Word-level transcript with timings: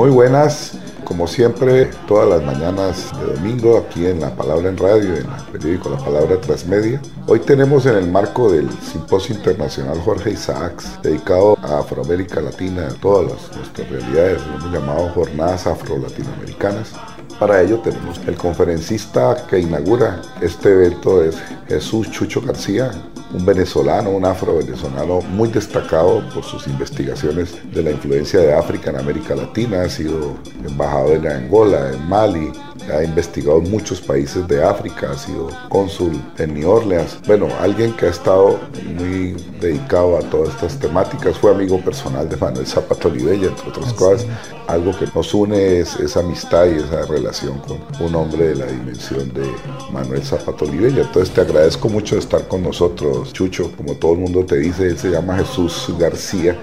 Muy 0.00 0.08
buenas, 0.08 0.78
como 1.04 1.26
siempre, 1.26 1.90
todas 2.08 2.26
las 2.26 2.42
mañanas 2.42 3.12
de 3.20 3.34
domingo 3.34 3.76
aquí 3.76 4.06
en 4.06 4.18
La 4.18 4.34
Palabra 4.34 4.70
en 4.70 4.78
Radio, 4.78 5.14
en 5.14 5.26
el 5.30 5.42
periódico 5.52 5.90
La 5.90 5.98
Palabra 5.98 6.40
Transmedia. 6.40 7.02
Hoy 7.26 7.40
tenemos 7.40 7.84
en 7.84 7.96
el 7.96 8.10
marco 8.10 8.50
del 8.50 8.70
Simposio 8.80 9.34
Internacional 9.34 10.00
Jorge 10.00 10.30
Isaacs, 10.30 10.98
dedicado 11.02 11.58
a 11.60 11.80
Afroamérica 11.80 12.40
Latina, 12.40 12.88
a 12.88 12.94
todas 12.94 13.26
nuestras 13.54 13.90
realidades, 13.90 14.40
lo 14.46 14.54
hemos 14.54 14.72
llamado 14.72 15.10
Jornadas 15.10 15.66
Afro-Latinoamericanas. 15.66 16.94
Para 17.40 17.62
ello 17.62 17.78
tenemos 17.78 18.20
el 18.26 18.36
conferencista 18.36 19.46
que 19.48 19.58
inaugura 19.58 20.20
este 20.42 20.74
evento 20.74 21.24
es 21.24 21.38
Jesús 21.68 22.10
Chucho 22.10 22.42
García, 22.42 22.90
un 23.32 23.46
venezolano, 23.46 24.10
un 24.10 24.26
afro-venezolano 24.26 25.22
muy 25.22 25.48
destacado 25.48 26.22
por 26.34 26.44
sus 26.44 26.66
investigaciones 26.66 27.56
de 27.72 27.82
la 27.82 27.92
influencia 27.92 28.40
de 28.40 28.52
África 28.52 28.90
en 28.90 28.98
América 28.98 29.34
Latina, 29.34 29.80
ha 29.80 29.88
sido 29.88 30.36
embajador 30.66 31.16
en 31.16 31.28
Angola, 31.28 31.90
en 31.90 32.06
Mali, 32.06 32.52
ha 32.92 33.02
investigado 33.02 33.58
en 33.58 33.70
muchos 33.70 34.00
países 34.00 34.46
de 34.48 34.62
África, 34.64 35.10
ha 35.12 35.18
sido 35.18 35.48
cónsul 35.68 36.20
en 36.38 36.54
New 36.54 36.68
Orleans. 36.68 37.18
Bueno, 37.26 37.48
alguien 37.60 37.92
que 37.92 38.06
ha 38.06 38.10
estado 38.10 38.58
muy 38.98 39.36
dedicado 39.60 40.16
a 40.16 40.20
todas 40.20 40.50
estas 40.50 40.78
temáticas, 40.78 41.38
fue 41.38 41.50
amigo 41.52 41.80
personal 41.80 42.28
de 42.28 42.36
Manuel 42.36 42.66
Zapato 42.66 43.08
Olivella, 43.08 43.48
entre 43.48 43.68
otras 43.68 43.92
cosas. 43.92 44.26
Algo 44.66 44.96
que 44.96 45.06
nos 45.14 45.34
une 45.34 45.80
es 45.80 45.96
esa 45.96 46.20
amistad 46.20 46.66
y 46.66 46.78
esa 46.78 47.04
relación 47.06 47.58
con 47.58 47.78
un 48.00 48.14
hombre 48.14 48.48
de 48.48 48.54
la 48.54 48.66
dimensión 48.66 49.32
de 49.34 49.50
Manuel 49.92 50.22
Zapato 50.22 50.64
Olivella. 50.64 51.02
Entonces 51.02 51.34
te 51.34 51.40
agradezco 51.40 51.88
mucho 51.88 52.14
de 52.14 52.20
estar 52.20 52.46
con 52.46 52.62
nosotros, 52.62 53.32
Chucho. 53.32 53.72
Como 53.76 53.94
todo 53.94 54.12
el 54.12 54.18
mundo 54.18 54.44
te 54.44 54.56
dice, 54.56 54.88
él 54.88 54.98
se 54.98 55.10
llama 55.10 55.36
Jesús 55.38 55.92
García. 55.98 56.56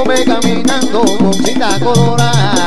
Come 0.00 0.24
caminando 0.24 1.02
con 1.18 1.30
cinta 1.44 1.78
colorada. 1.78 2.59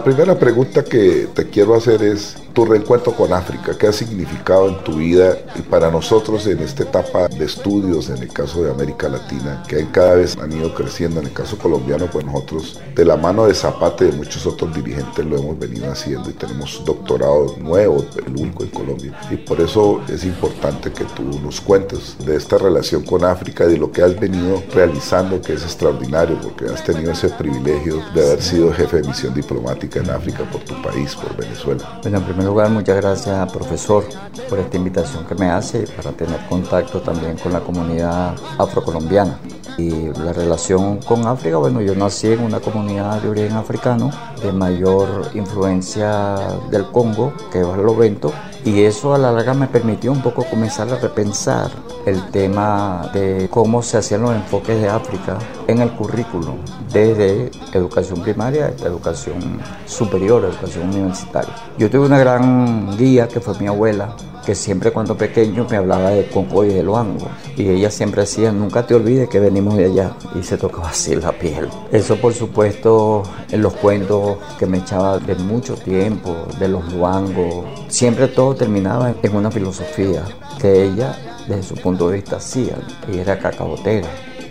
La 0.00 0.04
primera 0.04 0.38
pregunta 0.38 0.82
que 0.82 1.28
te 1.34 1.50
quiero 1.50 1.74
hacer 1.74 2.02
es 2.02 2.34
tu 2.54 2.64
reencuentro 2.64 3.12
con 3.12 3.32
África, 3.32 3.76
¿qué 3.78 3.86
ha 3.86 3.92
significado 3.92 4.68
en 4.68 4.82
tu 4.82 4.94
vida 4.94 5.36
y 5.56 5.62
para 5.62 5.90
nosotros 5.90 6.46
en 6.46 6.58
esta 6.60 6.84
etapa 6.84 7.28
de 7.28 7.44
estudios 7.44 8.08
en 8.08 8.18
el 8.18 8.32
caso 8.32 8.64
de 8.64 8.70
América 8.70 9.08
Latina, 9.08 9.62
que 9.68 9.86
cada 9.92 10.14
vez 10.14 10.36
han 10.38 10.52
ido 10.52 10.74
creciendo, 10.74 11.20
en 11.20 11.26
el 11.26 11.32
caso 11.32 11.58
colombiano, 11.58 12.08
pues 12.10 12.24
nosotros 12.24 12.80
de 12.94 13.04
la 13.04 13.16
mano 13.16 13.46
de 13.46 13.54
Zapata 13.54 14.04
y 14.04 14.10
de 14.10 14.16
muchos 14.16 14.46
otros 14.46 14.74
dirigentes 14.74 15.24
lo 15.24 15.38
hemos 15.38 15.58
venido 15.58 15.90
haciendo 15.90 16.30
y 16.30 16.32
tenemos 16.32 16.82
doctorados 16.84 17.58
nuevos, 17.58 18.06
el 18.16 18.36
único 18.36 18.64
en 18.64 18.70
Colombia. 18.70 19.20
Y 19.30 19.36
por 19.36 19.60
eso 19.60 20.00
es 20.08 20.24
importante 20.24 20.92
que 20.92 21.04
tú 21.04 21.22
nos 21.42 21.60
cuentes 21.60 22.16
de 22.24 22.36
esta 22.36 22.58
relación 22.58 23.04
con 23.04 23.22
África 23.22 23.66
y 23.66 23.72
de 23.72 23.78
lo 23.78 23.92
que 23.92 24.02
has 24.02 24.18
venido 24.18 24.62
realizando, 24.74 25.40
que 25.40 25.52
es 25.52 25.62
extraordinario, 25.62 26.38
porque 26.42 26.66
has 26.66 26.82
tenido 26.82 27.12
ese 27.12 27.28
privilegio 27.28 28.02
de 28.14 28.26
haber 28.26 28.42
sido 28.42 28.72
jefe 28.72 29.02
de 29.02 29.08
misión 29.08 29.34
diplomática 29.34 29.89
en 29.98 30.10
África 30.10 30.44
por 30.50 30.60
tu 30.62 30.80
país, 30.82 31.14
por 31.16 31.36
Venezuela. 31.36 32.00
Bueno, 32.02 32.18
en 32.18 32.24
primer 32.24 32.44
lugar, 32.46 32.70
muchas 32.70 32.96
gracias, 32.96 33.52
profesor, 33.52 34.04
por 34.48 34.58
esta 34.58 34.76
invitación 34.76 35.26
que 35.26 35.34
me 35.34 35.50
hace 35.50 35.86
para 35.96 36.12
tener 36.12 36.38
contacto 36.48 37.00
también 37.00 37.36
con 37.36 37.52
la 37.52 37.60
comunidad 37.60 38.34
afrocolombiana. 38.58 39.38
Y 39.78 40.08
la 40.18 40.32
relación 40.32 40.98
con 40.98 41.26
África, 41.26 41.56
bueno, 41.56 41.80
yo 41.80 41.94
nací 41.94 42.28
en 42.28 42.40
una 42.40 42.60
comunidad 42.60 43.20
de 43.22 43.28
origen 43.28 43.52
africano 43.52 44.10
de 44.42 44.52
mayor 44.52 45.30
influencia 45.34 46.36
del 46.70 46.86
Congo, 46.90 47.32
que 47.50 47.60
es 47.60 47.66
Barlovento, 47.66 48.32
y 48.64 48.82
eso 48.82 49.14
a 49.14 49.18
la 49.18 49.32
larga 49.32 49.54
me 49.54 49.66
permitió 49.66 50.12
un 50.12 50.20
poco 50.20 50.44
comenzar 50.44 50.92
a 50.92 50.96
repensar 50.96 51.70
el 52.04 52.30
tema 52.30 53.10
de 53.14 53.48
cómo 53.50 53.82
se 53.82 53.98
hacían 53.98 54.22
los 54.22 54.32
enfoques 54.32 54.80
de 54.80 54.88
África 54.88 55.38
en 55.66 55.80
el 55.80 55.90
currículo, 55.92 56.56
desde 56.92 57.50
educación 57.72 58.22
primaria 58.22 58.66
hasta 58.66 58.86
educación 58.86 59.60
superior, 59.86 60.44
educación 60.44 60.90
universitaria. 60.90 61.54
Yo 61.78 61.90
tuve 61.90 62.06
una 62.06 62.18
gran 62.18 62.96
guía 62.96 63.28
que 63.28 63.40
fue 63.40 63.58
mi 63.58 63.66
abuela, 63.66 64.14
que 64.44 64.54
siempre 64.54 64.90
cuando 64.90 65.16
pequeño 65.16 65.66
me 65.70 65.76
hablaba 65.76 66.10
de 66.10 66.26
Congo 66.28 66.64
y 66.64 66.68
de 66.68 66.82
Luango. 66.82 67.28
Y 67.56 67.68
ella 67.68 67.90
siempre 67.90 68.22
decía, 68.22 68.52
nunca 68.52 68.86
te 68.86 68.94
olvides 68.94 69.28
que 69.28 69.40
venimos 69.40 69.76
de 69.76 69.86
allá. 69.86 70.16
Y 70.38 70.42
se 70.42 70.56
tocaba 70.56 70.90
así 70.90 71.14
la 71.16 71.32
piel. 71.32 71.68
Eso 71.92 72.16
por 72.16 72.34
supuesto 72.34 73.22
en 73.50 73.62
los 73.62 73.74
cuentos 73.74 74.38
que 74.58 74.66
me 74.66 74.78
echaba 74.78 75.18
de 75.18 75.34
mucho 75.34 75.74
tiempo, 75.74 76.34
de 76.58 76.68
los 76.68 76.92
Luangos. 76.92 77.64
Siempre 77.88 78.28
todo 78.28 78.54
terminaba 78.54 79.14
en 79.22 79.36
una 79.36 79.50
filosofía 79.50 80.24
que 80.60 80.84
ella 80.84 81.16
desde 81.48 81.62
su 81.62 81.74
punto 81.74 82.08
de 82.08 82.16
vista 82.16 82.36
hacía. 82.36 82.76
Y 83.12 83.18
era 83.18 83.38
cacabotera 83.38 84.08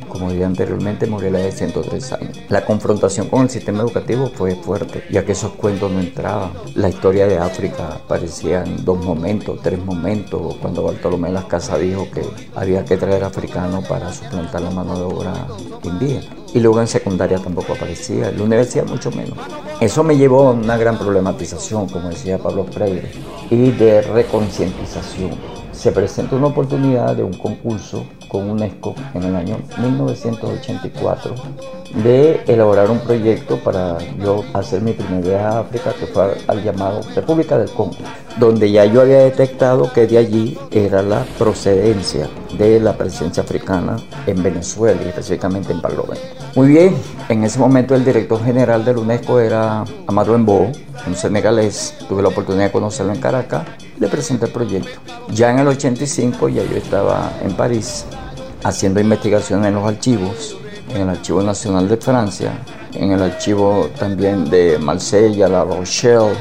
como 0.10 0.32
dije 0.32 0.44
anteriormente, 0.44 1.08
murió 1.08 1.30
a 1.30 1.32
la 1.34 1.40
de 1.40 1.52
103 1.52 2.12
años. 2.14 2.38
La 2.50 2.66
confrontación 2.66 3.30
con 3.30 3.44
el 3.44 3.50
sistema 3.50 3.80
educativo 3.80 4.30
fue 4.34 4.56
fuerte, 4.56 5.04
ya 5.10 5.24
que 5.24 5.32
esos 5.32 5.52
cuentos 5.54 5.92
no 5.92 6.00
entraban. 6.00 6.52
La 6.76 6.90
historia 6.90 7.28
de 7.28 7.38
África 7.38 7.88
aparecía 8.04 8.64
en 8.64 8.84
dos 8.84 9.04
momentos, 9.04 9.60
tres 9.62 9.80
momentos, 9.80 10.56
cuando 10.58 10.84
Bartolomé 10.84 11.30
Las 11.32 11.46
Casas 11.46 11.80
dijo 11.80 12.08
que 12.12 12.22
había 12.56 12.84
que 12.84 12.98
traer 12.98 13.24
africanos 13.24 13.88
para 13.88 14.12
suplantar 14.12 14.62
la 14.62 14.72
mano 14.72 14.98
de 14.98 15.04
obra 15.04 15.48
indígena. 15.84 16.36
Y 16.54 16.60
luego 16.60 16.82
en 16.82 16.88
secundaria 16.88 17.38
tampoco 17.38 17.74
aparecía, 17.74 18.30
en 18.30 18.38
la 18.38 18.44
universidad 18.44 18.86
mucho 18.88 19.12
menos. 19.12 19.38
Eso 19.80 20.04
me 20.04 20.18
llevó 20.18 20.50
a 20.50 20.52
una 20.52 20.78
gran 20.78 20.98
problematización, 20.98 21.88
como 21.88 22.10
decía 22.10 22.40
Pablo 22.40 22.66
Freire, 22.66 23.12
y 23.52 23.72
de 23.72 24.02
reconcientización 24.02 25.32
se 25.72 25.94
presenta 25.94 26.36
una 26.36 26.48
oportunidad 26.48 27.16
de 27.16 27.24
un 27.24 27.34
concurso 27.34 28.06
con 28.30 28.50
UNESCO 28.50 28.96
en 29.14 29.24
el 29.24 29.36
año 29.36 29.58
1984 29.78 31.36
de 32.04 32.42
elaborar 32.48 32.90
un 32.92 33.00
proyecto 33.00 33.58
para 33.58 33.98
yo 34.24 34.44
hacer 34.54 34.82
mi 34.82 34.94
primer 34.94 35.24
viaje 35.24 35.44
a 35.44 35.60
África, 35.60 35.94
que 36.00 36.06
fue 36.06 36.38
al 36.48 36.64
llamado 36.64 37.02
República 37.16 37.58
del 37.58 37.70
Congo, 37.72 37.96
donde 38.38 38.72
ya 38.72 38.86
yo 38.86 39.02
había 39.02 39.20
detectado 39.20 39.92
que 39.92 40.08
de 40.08 40.20
allí 40.20 40.58
era 40.72 41.02
la 41.02 41.26
procedencia 41.38 42.30
de 42.58 42.80
la 42.80 42.96
presencia 42.96 43.44
africana 43.44 43.98
en 44.28 44.42
Venezuela 44.42 45.02
y 45.04 45.10
específicamente 45.10 45.74
en 45.74 45.82
Barlovento. 45.82 46.24
Muy 46.56 46.68
bien, 46.68 46.96
en 47.28 47.44
ese 47.44 47.60
momento 47.60 47.96
el 47.96 48.06
director 48.06 48.44
general 48.44 48.86
de 48.86 48.92
UNESCO 48.92 49.40
era 49.40 49.84
Amado 50.08 50.36
Embo, 50.36 50.72
un 51.08 51.16
senegalés, 51.16 51.96
tuve 52.08 52.22
la 52.22 52.30
oportunidad 52.30 52.66
de 52.66 52.72
conocerlo 52.72 53.14
en 53.14 53.20
Caracas, 53.20 53.64
le 54.00 54.08
presenté 54.08 54.46
el 54.46 54.52
proyecto. 54.52 55.00
Ya 55.34 55.52
en 55.52 55.60
el 55.60 55.68
85 55.68 56.50
ya 56.50 56.64
yo 56.64 56.78
estaba 56.78 57.32
en 57.44 57.54
París 57.54 58.06
haciendo 58.64 59.00
investigación 59.00 59.66
en 59.66 59.76
los 59.76 59.86
archivos, 59.86 60.58
en 60.94 61.02
el 61.02 61.10
Archivo 61.10 61.42
Nacional 61.42 61.88
de 61.88 61.98
Francia, 61.98 62.64
en 62.94 63.12
el 63.12 63.22
archivo 63.22 63.90
también 63.98 64.50
de 64.50 64.78
Marsella, 64.80 65.48
La 65.48 65.64
Rochelle, 65.64 66.34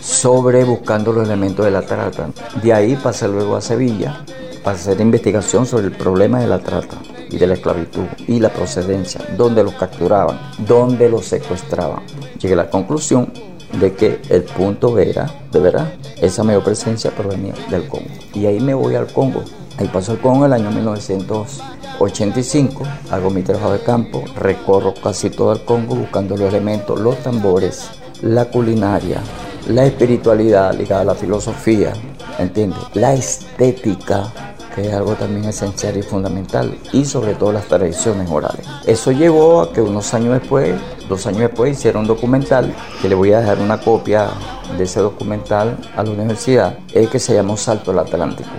sobre 0.00 0.64
buscando 0.64 1.12
los 1.12 1.26
elementos 1.26 1.64
de 1.64 1.70
la 1.70 1.82
trata. 1.82 2.28
De 2.62 2.72
ahí 2.72 2.96
pasé 2.96 3.28
luego 3.28 3.56
a 3.56 3.60
Sevilla 3.60 4.24
para 4.64 4.76
hacer 4.76 5.00
investigación 5.00 5.66
sobre 5.66 5.86
el 5.86 5.92
problema 5.92 6.40
de 6.40 6.48
la 6.48 6.58
trata 6.58 6.96
y 7.30 7.38
de 7.38 7.46
la 7.46 7.54
esclavitud 7.54 8.06
y 8.26 8.40
la 8.40 8.52
procedencia, 8.52 9.20
dónde 9.36 9.62
los 9.62 9.74
capturaban, 9.74 10.38
dónde 10.66 11.08
los 11.08 11.24
secuestraban. 11.26 12.02
Llegué 12.38 12.54
a 12.54 12.58
la 12.58 12.70
conclusión 12.70 13.32
de 13.80 13.94
que 13.94 14.20
el 14.28 14.42
punto 14.42 14.98
era, 14.98 15.30
de 15.50 15.60
verdad, 15.60 15.94
esa 16.20 16.44
mayor 16.44 16.62
presencia 16.62 17.10
provenía 17.10 17.54
del 17.70 17.88
Congo. 17.88 18.10
Y 18.34 18.46
ahí 18.46 18.60
me 18.60 18.74
voy 18.74 18.96
al 18.96 19.10
Congo. 19.12 19.42
Ahí 19.78 19.88
pasó 19.88 20.12
el 20.12 20.20
Congo 20.20 20.46
el 20.46 20.52
año 20.52 20.70
1985, 20.70 22.84
hago 23.10 23.30
mi 23.30 23.42
trabajo 23.42 23.72
de 23.72 23.80
campo, 23.80 24.22
recorro 24.36 24.94
casi 24.94 25.30
todo 25.30 25.52
el 25.52 25.64
Congo 25.64 25.96
buscando 25.96 26.36
los 26.36 26.52
elementos, 26.52 27.00
los 27.00 27.16
tambores, 27.22 27.88
la 28.20 28.44
culinaria, 28.44 29.20
la 29.68 29.84
espiritualidad 29.84 30.74
ligada 30.74 31.02
a 31.02 31.06
la 31.06 31.14
filosofía, 31.14 31.92
¿entiendes? 32.38 32.78
La 32.94 33.14
estética, 33.14 34.32
que 34.74 34.88
es 34.88 34.94
algo 34.94 35.14
también 35.14 35.46
esencial 35.46 35.96
y 35.96 36.02
fundamental, 36.02 36.78
y 36.92 37.04
sobre 37.04 37.34
todo 37.34 37.52
las 37.52 37.66
tradiciones 37.66 38.30
orales. 38.30 38.66
Eso 38.86 39.10
llevó 39.10 39.62
a 39.62 39.72
que 39.72 39.80
unos 39.80 40.12
años 40.14 40.38
después, 40.38 40.74
dos 41.08 41.26
años 41.26 41.40
después, 41.40 41.72
hiciera 41.72 41.98
un 41.98 42.06
documental, 42.06 42.72
que 43.00 43.08
le 43.08 43.14
voy 43.14 43.32
a 43.32 43.40
dejar 43.40 43.58
una 43.58 43.80
copia 43.80 44.28
de 44.76 44.84
ese 44.84 45.00
documental 45.00 45.78
a 45.96 46.02
la 46.02 46.10
universidad, 46.10 46.78
es 46.92 47.08
que 47.08 47.18
se 47.18 47.34
llamó 47.34 47.56
Salto 47.56 47.90
al 47.90 48.00
Atlántico. 48.00 48.50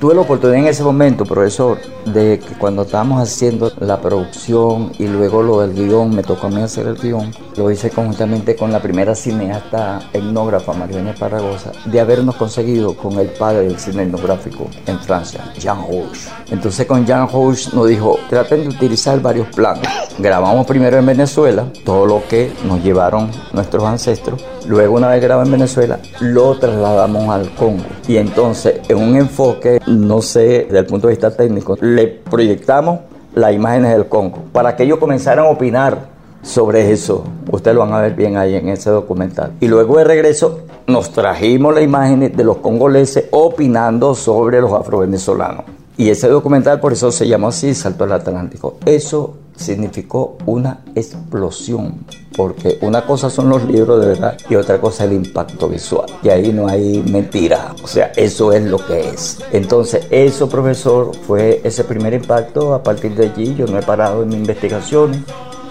Tuve 0.00 0.14
la 0.14 0.22
oportunidad 0.22 0.60
en 0.60 0.66
ese 0.66 0.82
momento, 0.82 1.26
profesor, 1.26 1.76
de 2.06 2.38
que 2.38 2.54
cuando 2.54 2.82
estábamos 2.82 3.20
haciendo 3.22 3.70
la 3.80 4.00
producción 4.00 4.92
y 4.98 5.06
luego 5.06 5.42
lo 5.42 5.60
del 5.60 5.74
guion, 5.74 6.16
me 6.16 6.22
tocó 6.22 6.46
a 6.46 6.50
mí 6.50 6.62
hacer 6.62 6.86
el 6.86 6.94
guion, 6.94 7.30
lo 7.58 7.70
hice 7.70 7.90
conjuntamente 7.90 8.56
con 8.56 8.72
la 8.72 8.80
primera 8.80 9.14
cineasta 9.14 10.08
etnógrafa, 10.14 10.72
Mariana 10.72 11.14
Paragosa, 11.14 11.72
de 11.84 12.00
habernos 12.00 12.36
conseguido 12.36 12.96
con 12.96 13.18
el 13.18 13.28
padre 13.28 13.64
del 13.64 13.78
cine 13.78 14.04
etnográfico 14.04 14.68
en 14.86 14.98
Francia, 15.00 15.52
Jean 15.58 15.82
Rouge. 15.82 16.30
Entonces 16.50 16.86
con 16.86 17.04
Jean 17.04 17.28
Rouge 17.28 17.68
nos 17.74 17.86
dijo, 17.86 18.18
traten 18.30 18.62
de 18.62 18.68
utilizar 18.68 19.20
varios 19.20 19.48
planos. 19.48 19.86
Grabamos 20.18 20.66
primero 20.66 20.96
en 20.96 21.04
Venezuela, 21.04 21.66
todo 21.84 22.06
lo 22.06 22.22
que 22.26 22.50
nos 22.64 22.82
llevaron 22.82 23.30
nuestros 23.52 23.84
ancestros, 23.84 24.42
Luego, 24.66 24.96
una 24.96 25.08
vez 25.08 25.22
grabado 25.22 25.46
en 25.46 25.52
Venezuela, 25.52 25.98
lo 26.20 26.56
trasladamos 26.58 27.28
al 27.28 27.50
Congo. 27.54 27.84
Y 28.08 28.16
entonces, 28.16 28.80
en 28.88 28.98
un 28.98 29.16
enfoque, 29.16 29.80
no 29.86 30.22
sé, 30.22 30.64
desde 30.66 30.78
el 30.78 30.86
punto 30.86 31.06
de 31.06 31.12
vista 31.12 31.30
técnico, 31.30 31.76
le 31.80 32.08
proyectamos 32.08 33.00
las 33.34 33.52
imágenes 33.54 33.92
del 33.92 34.06
Congo 34.06 34.44
para 34.52 34.74
que 34.76 34.84
ellos 34.84 34.98
comenzaran 34.98 35.46
a 35.46 35.48
opinar 35.48 36.08
sobre 36.42 36.90
eso. 36.90 37.24
Ustedes 37.50 37.74
lo 37.74 37.82
van 37.82 37.92
a 37.92 38.00
ver 38.00 38.14
bien 38.14 38.36
ahí 38.36 38.54
en 38.56 38.68
ese 38.68 38.90
documental. 38.90 39.52
Y 39.60 39.68
luego 39.68 39.98
de 39.98 40.04
regreso, 40.04 40.60
nos 40.86 41.10
trajimos 41.10 41.74
las 41.74 41.84
imágenes 41.84 42.36
de 42.36 42.44
los 42.44 42.58
congoleses 42.58 43.26
opinando 43.30 44.14
sobre 44.14 44.60
los 44.60 44.72
afrovenezolanos. 44.72 45.64
Y 45.96 46.08
ese 46.08 46.28
documental 46.28 46.80
por 46.80 46.92
eso 46.92 47.12
se 47.12 47.28
llamó 47.28 47.48
así, 47.48 47.74
Salto 47.74 48.04
al 48.04 48.12
Atlántico. 48.12 48.78
Eso 48.86 49.34
significó 49.60 50.36
una 50.46 50.80
explosión, 50.94 52.04
porque 52.36 52.78
una 52.82 53.06
cosa 53.06 53.30
son 53.30 53.48
los 53.48 53.64
libros 53.64 54.00
de 54.00 54.08
verdad 54.08 54.36
y 54.48 54.56
otra 54.56 54.80
cosa 54.80 55.04
el 55.04 55.12
impacto 55.12 55.68
visual. 55.68 56.06
Y 56.22 56.28
ahí 56.30 56.52
no 56.52 56.66
hay 56.66 57.02
mentira, 57.02 57.74
o 57.82 57.86
sea, 57.86 58.12
eso 58.16 58.52
es 58.52 58.64
lo 58.64 58.84
que 58.84 59.10
es. 59.10 59.38
Entonces, 59.52 60.06
eso, 60.10 60.48
profesor, 60.48 61.12
fue 61.26 61.60
ese 61.64 61.84
primer 61.84 62.14
impacto. 62.14 62.74
A 62.74 62.82
partir 62.82 63.14
de 63.14 63.26
allí 63.26 63.54
yo 63.54 63.66
no 63.66 63.78
he 63.78 63.82
parado 63.82 64.22
en 64.22 64.30
mis 64.30 64.38
investigaciones 64.38 65.20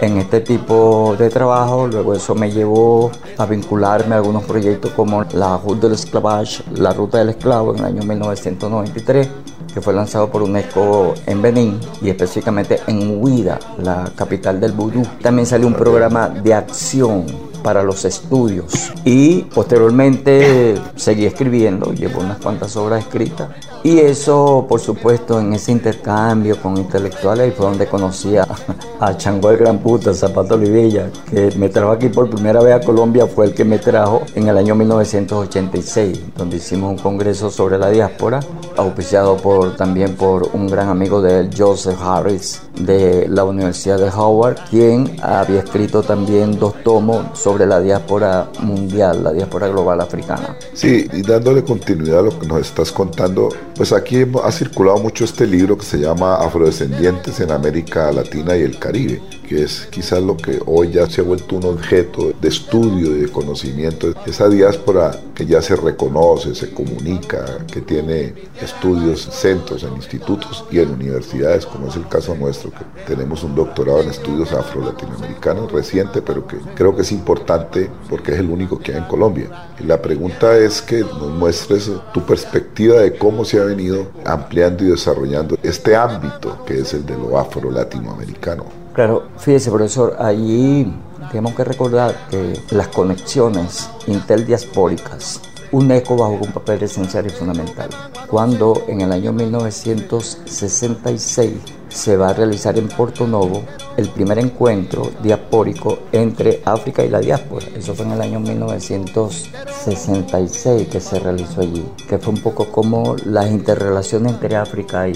en 0.00 0.18
este 0.18 0.40
tipo 0.40 1.14
de 1.18 1.30
trabajo. 1.30 1.86
Luego 1.86 2.14
eso 2.14 2.34
me 2.34 2.50
llevó 2.50 3.10
a 3.38 3.46
vincularme 3.46 4.14
a 4.14 4.18
algunos 4.18 4.44
proyectos 4.44 4.92
como 4.92 5.24
la 5.32 5.58
Route 5.58 5.82
de 5.82 5.90
l'Esclavage, 5.90 6.62
la 6.74 6.92
Ruta 6.92 7.18
del 7.18 7.30
Esclavo 7.30 7.74
en 7.74 7.80
el 7.80 7.84
año 7.86 8.02
1993 8.02 9.28
que 9.72 9.80
fue 9.80 9.94
lanzado 9.94 10.30
por 10.30 10.42
UNESCO 10.42 11.14
en 11.26 11.40
Benín 11.42 11.78
y 12.02 12.10
específicamente 12.10 12.80
en 12.86 13.22
Huida, 13.22 13.58
la 13.78 14.10
capital 14.16 14.60
del 14.60 14.72
vudú. 14.72 15.02
También 15.22 15.46
salió 15.46 15.66
un 15.66 15.74
programa 15.74 16.28
de 16.28 16.54
acción 16.54 17.26
para 17.62 17.82
los 17.82 18.04
estudios 18.04 18.90
y 19.04 19.42
posteriormente 19.42 20.76
seguí 20.96 21.26
escribiendo, 21.26 21.92
llevo 21.92 22.20
unas 22.20 22.38
cuantas 22.38 22.76
obras 22.76 23.04
escritas 23.04 23.50
y 23.82 23.98
eso 23.98 24.66
por 24.68 24.80
supuesto 24.80 25.40
en 25.40 25.52
ese 25.52 25.72
intercambio 25.72 26.60
con 26.60 26.76
intelectuales 26.76 27.54
fue 27.54 27.66
donde 27.66 27.86
conocí 27.86 28.36
a, 28.36 28.46
a 29.00 29.16
Chango 29.16 29.48
Gran 29.48 29.78
Puta, 29.78 30.14
Zapato 30.14 30.54
Olivella, 30.54 31.10
que 31.30 31.50
me 31.56 31.68
trajo 31.68 31.92
aquí 31.92 32.08
por 32.08 32.28
primera 32.28 32.60
vez 32.60 32.74
a 32.74 32.80
Colombia, 32.80 33.26
fue 33.26 33.46
el 33.46 33.54
que 33.54 33.64
me 33.64 33.78
trajo 33.78 34.22
en 34.34 34.48
el 34.48 34.56
año 34.56 34.74
1986, 34.74 36.20
donde 36.36 36.56
hicimos 36.56 36.90
un 36.90 36.98
congreso 36.98 37.50
sobre 37.50 37.78
la 37.78 37.90
diáspora 37.90 38.40
auspiciado 38.76 39.36
por, 39.36 39.76
también 39.76 40.16
por 40.16 40.48
un 40.52 40.66
gran 40.66 40.88
amigo 40.88 41.20
de 41.20 41.40
él, 41.40 41.50
Joseph 41.56 41.98
Harris, 42.00 42.62
de 42.80 43.26
la 43.28 43.44
Universidad 43.44 43.98
de 43.98 44.08
Howard, 44.08 44.56
quien 44.70 45.16
había 45.22 45.60
escrito 45.60 46.02
también 46.02 46.58
dos 46.58 46.74
tomos 46.82 47.38
sobre 47.38 47.66
la 47.66 47.80
diáspora 47.80 48.48
mundial, 48.60 49.24
la 49.24 49.32
diáspora 49.32 49.68
global 49.68 50.00
africana. 50.00 50.56
Sí, 50.72 51.06
y 51.12 51.22
dándole 51.22 51.62
continuidad 51.64 52.20
a 52.20 52.22
lo 52.22 52.38
que 52.38 52.46
nos 52.46 52.60
estás 52.60 52.92
contando, 52.92 53.48
pues 53.80 53.94
aquí 53.94 54.26
ha 54.44 54.52
circulado 54.52 54.98
mucho 54.98 55.24
este 55.24 55.46
libro 55.46 55.78
que 55.78 55.86
se 55.86 55.96
llama 55.96 56.34
Afrodescendientes 56.34 57.40
en 57.40 57.50
América 57.50 58.12
Latina 58.12 58.54
y 58.54 58.60
el 58.60 58.78
Caribe 58.78 59.22
que 59.50 59.64
es 59.64 59.88
quizás 59.90 60.22
lo 60.22 60.36
que 60.36 60.60
hoy 60.64 60.92
ya 60.92 61.10
se 61.10 61.22
ha 61.22 61.24
vuelto 61.24 61.56
un 61.56 61.64
objeto 61.64 62.32
de 62.40 62.48
estudio 62.48 63.16
y 63.16 63.22
de 63.22 63.28
conocimiento, 63.28 64.14
esa 64.24 64.48
diáspora 64.48 65.10
que 65.34 65.44
ya 65.44 65.60
se 65.60 65.74
reconoce, 65.74 66.54
se 66.54 66.70
comunica, 66.72 67.44
que 67.66 67.80
tiene 67.80 68.32
estudios, 68.62 69.22
centros 69.22 69.82
en 69.82 69.96
institutos 69.96 70.64
y 70.70 70.78
en 70.78 70.92
universidades, 70.92 71.66
como 71.66 71.88
es 71.88 71.96
el 71.96 72.06
caso 72.06 72.36
nuestro, 72.36 72.70
que 72.70 72.84
tenemos 73.08 73.42
un 73.42 73.56
doctorado 73.56 74.02
en 74.02 74.10
estudios 74.10 74.52
afro-latinoamericanos 74.52 75.72
reciente, 75.72 76.22
pero 76.22 76.46
que 76.46 76.56
creo 76.76 76.94
que 76.94 77.02
es 77.02 77.10
importante 77.10 77.90
porque 78.08 78.30
es 78.34 78.38
el 78.38 78.50
único 78.50 78.78
que 78.78 78.92
hay 78.92 78.98
en 78.98 79.08
Colombia. 79.08 79.72
Y 79.80 79.84
la 79.84 80.00
pregunta 80.00 80.56
es 80.56 80.80
que 80.80 81.00
nos 81.00 81.28
muestres 81.28 81.90
tu 82.14 82.24
perspectiva 82.24 83.00
de 83.00 83.18
cómo 83.18 83.44
se 83.44 83.58
ha 83.58 83.64
venido 83.64 84.12
ampliando 84.24 84.84
y 84.84 84.90
desarrollando 84.90 85.58
este 85.60 85.96
ámbito 85.96 86.64
que 86.64 86.78
es 86.78 86.94
el 86.94 87.04
de 87.04 87.16
lo 87.16 87.36
afro-latinoamericano. 87.36 88.79
Claro, 88.92 89.28
fíjese 89.38 89.70
profesor, 89.70 90.16
allí 90.18 90.92
tenemos 91.30 91.54
que 91.54 91.64
recordar 91.64 92.28
que 92.28 92.60
las 92.70 92.88
conexiones 92.88 93.88
interdiaspóricas 94.06 95.40
UNESCO 95.72 96.16
bajo 96.16 96.38
un 96.42 96.52
papel 96.52 96.82
esencial 96.82 97.26
y 97.26 97.30
fundamental. 97.30 97.88
Cuando 98.28 98.82
en 98.88 99.02
el 99.02 99.12
año 99.12 99.32
1966 99.32 101.52
se 101.88 102.16
va 102.16 102.30
a 102.30 102.32
realizar 102.32 102.76
en 102.78 102.88
Porto 102.88 103.24
Novo 103.26 103.62
el 103.96 104.08
primer 104.08 104.38
encuentro 104.38 105.10
diaspórico 105.22 105.98
entre 106.12 106.62
África 106.64 107.04
y 107.04 107.08
la 107.08 107.18
diáspora. 107.20 107.66
Eso 107.76 107.94
fue 107.94 108.06
en 108.06 108.12
el 108.12 108.20
año 108.20 108.38
1966 108.40 110.88
que 110.88 111.00
se 111.00 111.20
realizó 111.20 111.60
allí, 111.60 111.86
que 112.08 112.18
fue 112.18 112.34
un 112.34 112.42
poco 112.42 112.72
como 112.72 113.14
las 113.24 113.48
interrelaciones 113.50 114.32
entre 114.32 114.56
África 114.56 115.06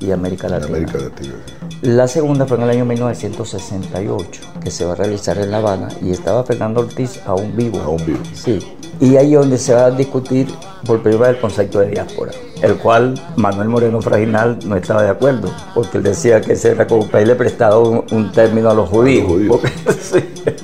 y, 0.00 0.10
América 0.10 0.48
Latina. 0.48 0.76
América 0.76 0.98
Latina. 0.98 1.34
La 1.82 2.08
segunda 2.08 2.46
fue 2.46 2.56
en 2.56 2.62
el 2.64 2.70
año 2.70 2.84
1968, 2.84 4.40
que 4.62 4.70
se 4.70 4.84
va 4.84 4.92
a 4.92 4.96
realizar 4.96 5.38
en 5.38 5.50
La 5.50 5.58
Habana 5.58 5.88
y 6.02 6.10
estaba 6.10 6.44
Fernando 6.44 6.80
Ortiz 6.80 7.20
aún 7.26 7.54
vivo. 7.56 7.80
Aún 7.80 8.04
vivo. 8.06 8.20
Sí. 8.32 8.58
Y 9.00 9.16
ahí 9.16 9.34
es 9.34 9.40
donde 9.40 9.58
se 9.58 9.74
va 9.74 9.86
a 9.86 9.90
discutir 9.90 10.48
por 10.86 11.02
primera 11.02 11.26
vez 11.26 11.36
el 11.36 11.40
concepto 11.40 11.80
de 11.80 11.88
diáspora, 11.88 12.32
el 12.62 12.76
cual 12.76 13.14
Manuel 13.36 13.68
Moreno 13.68 14.00
Fraginal 14.00 14.58
no 14.64 14.76
estaba 14.76 15.02
de 15.02 15.10
acuerdo, 15.10 15.50
porque 15.74 15.98
él 15.98 16.04
decía 16.04 16.40
que 16.40 16.52
ese 16.52 16.70
era 16.70 16.86
como 16.86 17.06
pedirle 17.06 17.34
prestado 17.34 18.04
un, 18.10 18.32
término 18.32 18.70
a 18.70 18.74
los 18.74 18.88
judíos. 18.88 19.60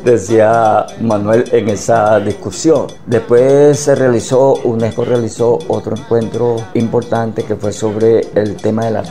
decía 0.04 0.86
Manuel 1.00 1.44
en 1.52 1.68
esa 1.68 2.18
discusión. 2.20 2.86
Después 3.06 3.78
se 3.78 3.94
realizó, 3.94 4.54
UNESCO 4.64 5.04
realizó 5.04 5.58
otro 5.68 5.96
encuentro 5.96 6.56
importante 6.74 7.44
que 7.44 7.56
fue 7.56 7.72
sobre 7.72 8.20
el 8.34 8.56
tema 8.56 8.84
de 8.84 8.92
la 8.92 9.02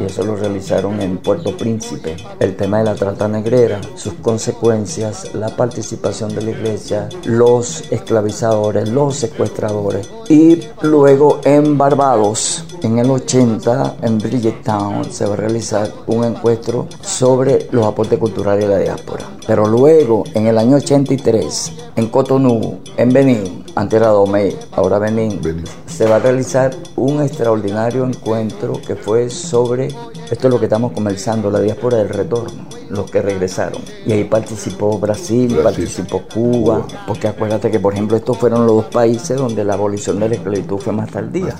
y 0.00 0.02
eso 0.02 0.24
lo 0.24 0.34
realizaron 0.34 1.00
en 1.00 1.18
Puerto 1.18 1.56
Príncipe. 1.56 2.16
El 2.40 2.56
tema 2.56 2.78
de 2.78 2.84
la 2.84 2.96
trata 2.96 3.28
negrera, 3.28 3.80
sus 3.94 4.14
consecuencias, 4.14 5.34
la 5.34 5.54
participación 5.54 6.34
de 6.34 6.42
la 6.42 6.50
iglesia, 6.50 7.08
los 7.24 7.84
esclavizadores, 7.92 8.88
los 8.88 9.14
secuestradores. 9.14 10.10
Y 10.28 10.62
luego 10.82 11.40
en 11.44 11.78
Barbados, 11.78 12.64
en 12.82 12.98
el 12.98 13.08
80, 13.08 13.98
en 14.02 14.18
Bridgetown, 14.18 15.12
se 15.12 15.26
va 15.26 15.34
a 15.34 15.36
realizar 15.36 15.92
un 16.08 16.24
encuentro 16.24 16.88
sobre 17.00 17.68
los 17.70 17.86
aportes 17.86 18.18
culturales 18.18 18.64
de 18.64 18.74
la 18.74 18.80
diáspora. 18.80 19.26
Pero 19.46 19.64
luego, 19.66 20.24
en 20.34 20.48
el 20.48 20.58
año 20.58 20.78
83, 20.78 21.72
en 21.94 22.08
Cotonou, 22.08 22.80
en 22.96 23.12
Benín, 23.12 23.65
antes 23.76 24.00
era 24.00 24.08
Domey, 24.08 24.56
ahora 24.72 24.98
Benín, 24.98 25.38
se 25.86 26.06
va 26.06 26.16
a 26.16 26.18
realizar 26.18 26.74
un 26.96 27.20
extraordinario 27.22 28.06
encuentro 28.06 28.80
que 28.86 28.96
fue 28.96 29.28
sobre 29.28 29.88
Esto 30.30 30.48
es 30.48 30.54
lo 30.54 30.58
que 30.58 30.64
estamos 30.64 30.92
comenzando, 30.92 31.50
la 31.50 31.60
diáspora 31.60 31.98
del 31.98 32.08
retorno, 32.08 32.66
los 32.88 33.10
que 33.10 33.20
regresaron. 33.20 33.82
Y 34.06 34.12
ahí 34.12 34.24
participó 34.24 34.98
Brasil, 34.98 35.58
participó 35.62 36.22
Cuba, 36.32 36.86
porque 37.06 37.28
acuérdate 37.28 37.70
que, 37.70 37.78
por 37.78 37.92
ejemplo, 37.92 38.16
estos 38.16 38.38
fueron 38.38 38.66
los 38.66 38.76
dos 38.76 38.84
países 38.86 39.36
donde 39.36 39.62
la 39.62 39.74
abolición 39.74 40.18
de 40.20 40.30
la 40.30 40.34
esclavitud 40.36 40.78
fue 40.78 40.94
más 40.94 41.10
tardía. 41.10 41.54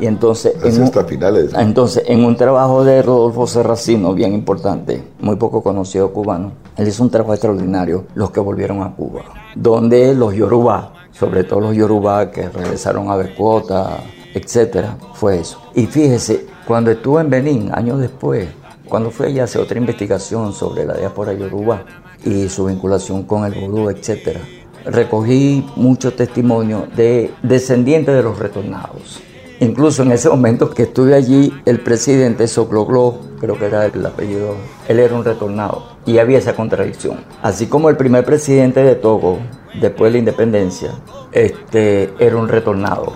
Y 0.00 0.06
entonces 0.06 0.54
en, 0.62 0.82
un, 0.82 1.06
finales. 1.06 1.52
entonces, 1.56 2.02
en 2.06 2.24
un 2.24 2.36
trabajo 2.36 2.84
de 2.84 3.00
Rodolfo 3.00 3.46
Serracino, 3.46 4.12
bien 4.12 4.34
importante, 4.34 5.04
muy 5.20 5.36
poco 5.36 5.62
conocido 5.62 6.12
cubano, 6.12 6.52
él 6.76 6.88
hizo 6.88 7.04
un 7.04 7.10
trabajo 7.10 7.32
extraordinario, 7.32 8.06
los 8.16 8.32
que 8.32 8.40
volvieron 8.40 8.82
a 8.82 8.94
Cuba, 8.94 9.22
donde 9.54 10.14
los 10.14 10.34
Yoruba, 10.34 11.03
sobre 11.14 11.44
todo 11.44 11.60
los 11.60 11.76
Yoruba 11.76 12.30
que 12.30 12.48
regresaron 12.48 13.10
a 13.10 13.16
Becuota, 13.16 14.00
etcétera, 14.34 14.98
fue 15.14 15.40
eso. 15.40 15.62
Y 15.74 15.86
fíjese, 15.86 16.46
cuando 16.66 16.90
estuve 16.90 17.20
en 17.20 17.30
Benín, 17.30 17.70
años 17.72 18.00
después, 18.00 18.48
cuando 18.88 19.10
fui 19.10 19.26
allá 19.26 19.44
hacer 19.44 19.60
otra 19.62 19.78
investigación 19.78 20.52
sobre 20.52 20.84
la 20.84 20.94
diáspora 20.94 21.32
yoruba 21.32 21.84
y 22.24 22.48
su 22.48 22.66
vinculación 22.66 23.22
con 23.24 23.44
el 23.44 23.54
vudú, 23.54 23.88
etc., 23.90 24.38
recogí 24.84 25.66
muchos 25.76 26.14
testimonios 26.16 26.94
de 26.94 27.32
descendientes 27.42 28.14
de 28.14 28.22
los 28.22 28.38
retornados. 28.38 29.22
Incluso 29.60 30.02
en 30.02 30.12
ese 30.12 30.28
momento 30.28 30.68
que 30.68 30.82
estuve 30.82 31.14
allí, 31.14 31.52
el 31.64 31.80
presidente 31.80 32.46
Socloglo, 32.48 33.20
creo 33.40 33.56
que 33.56 33.66
era 33.66 33.86
el 33.86 34.04
apellido, 34.04 34.56
él 34.88 34.98
era 34.98 35.14
un 35.14 35.24
retornado 35.24 35.84
y 36.04 36.18
había 36.18 36.38
esa 36.38 36.54
contradicción. 36.54 37.18
Así 37.40 37.66
como 37.66 37.88
el 37.88 37.96
primer 37.96 38.24
presidente 38.24 38.82
de 38.82 38.96
Togo, 38.96 39.38
después 39.80 40.10
de 40.10 40.12
la 40.12 40.18
independencia, 40.18 40.90
este, 41.32 42.12
era 42.18 42.36
un 42.36 42.48
retornado. 42.48 43.12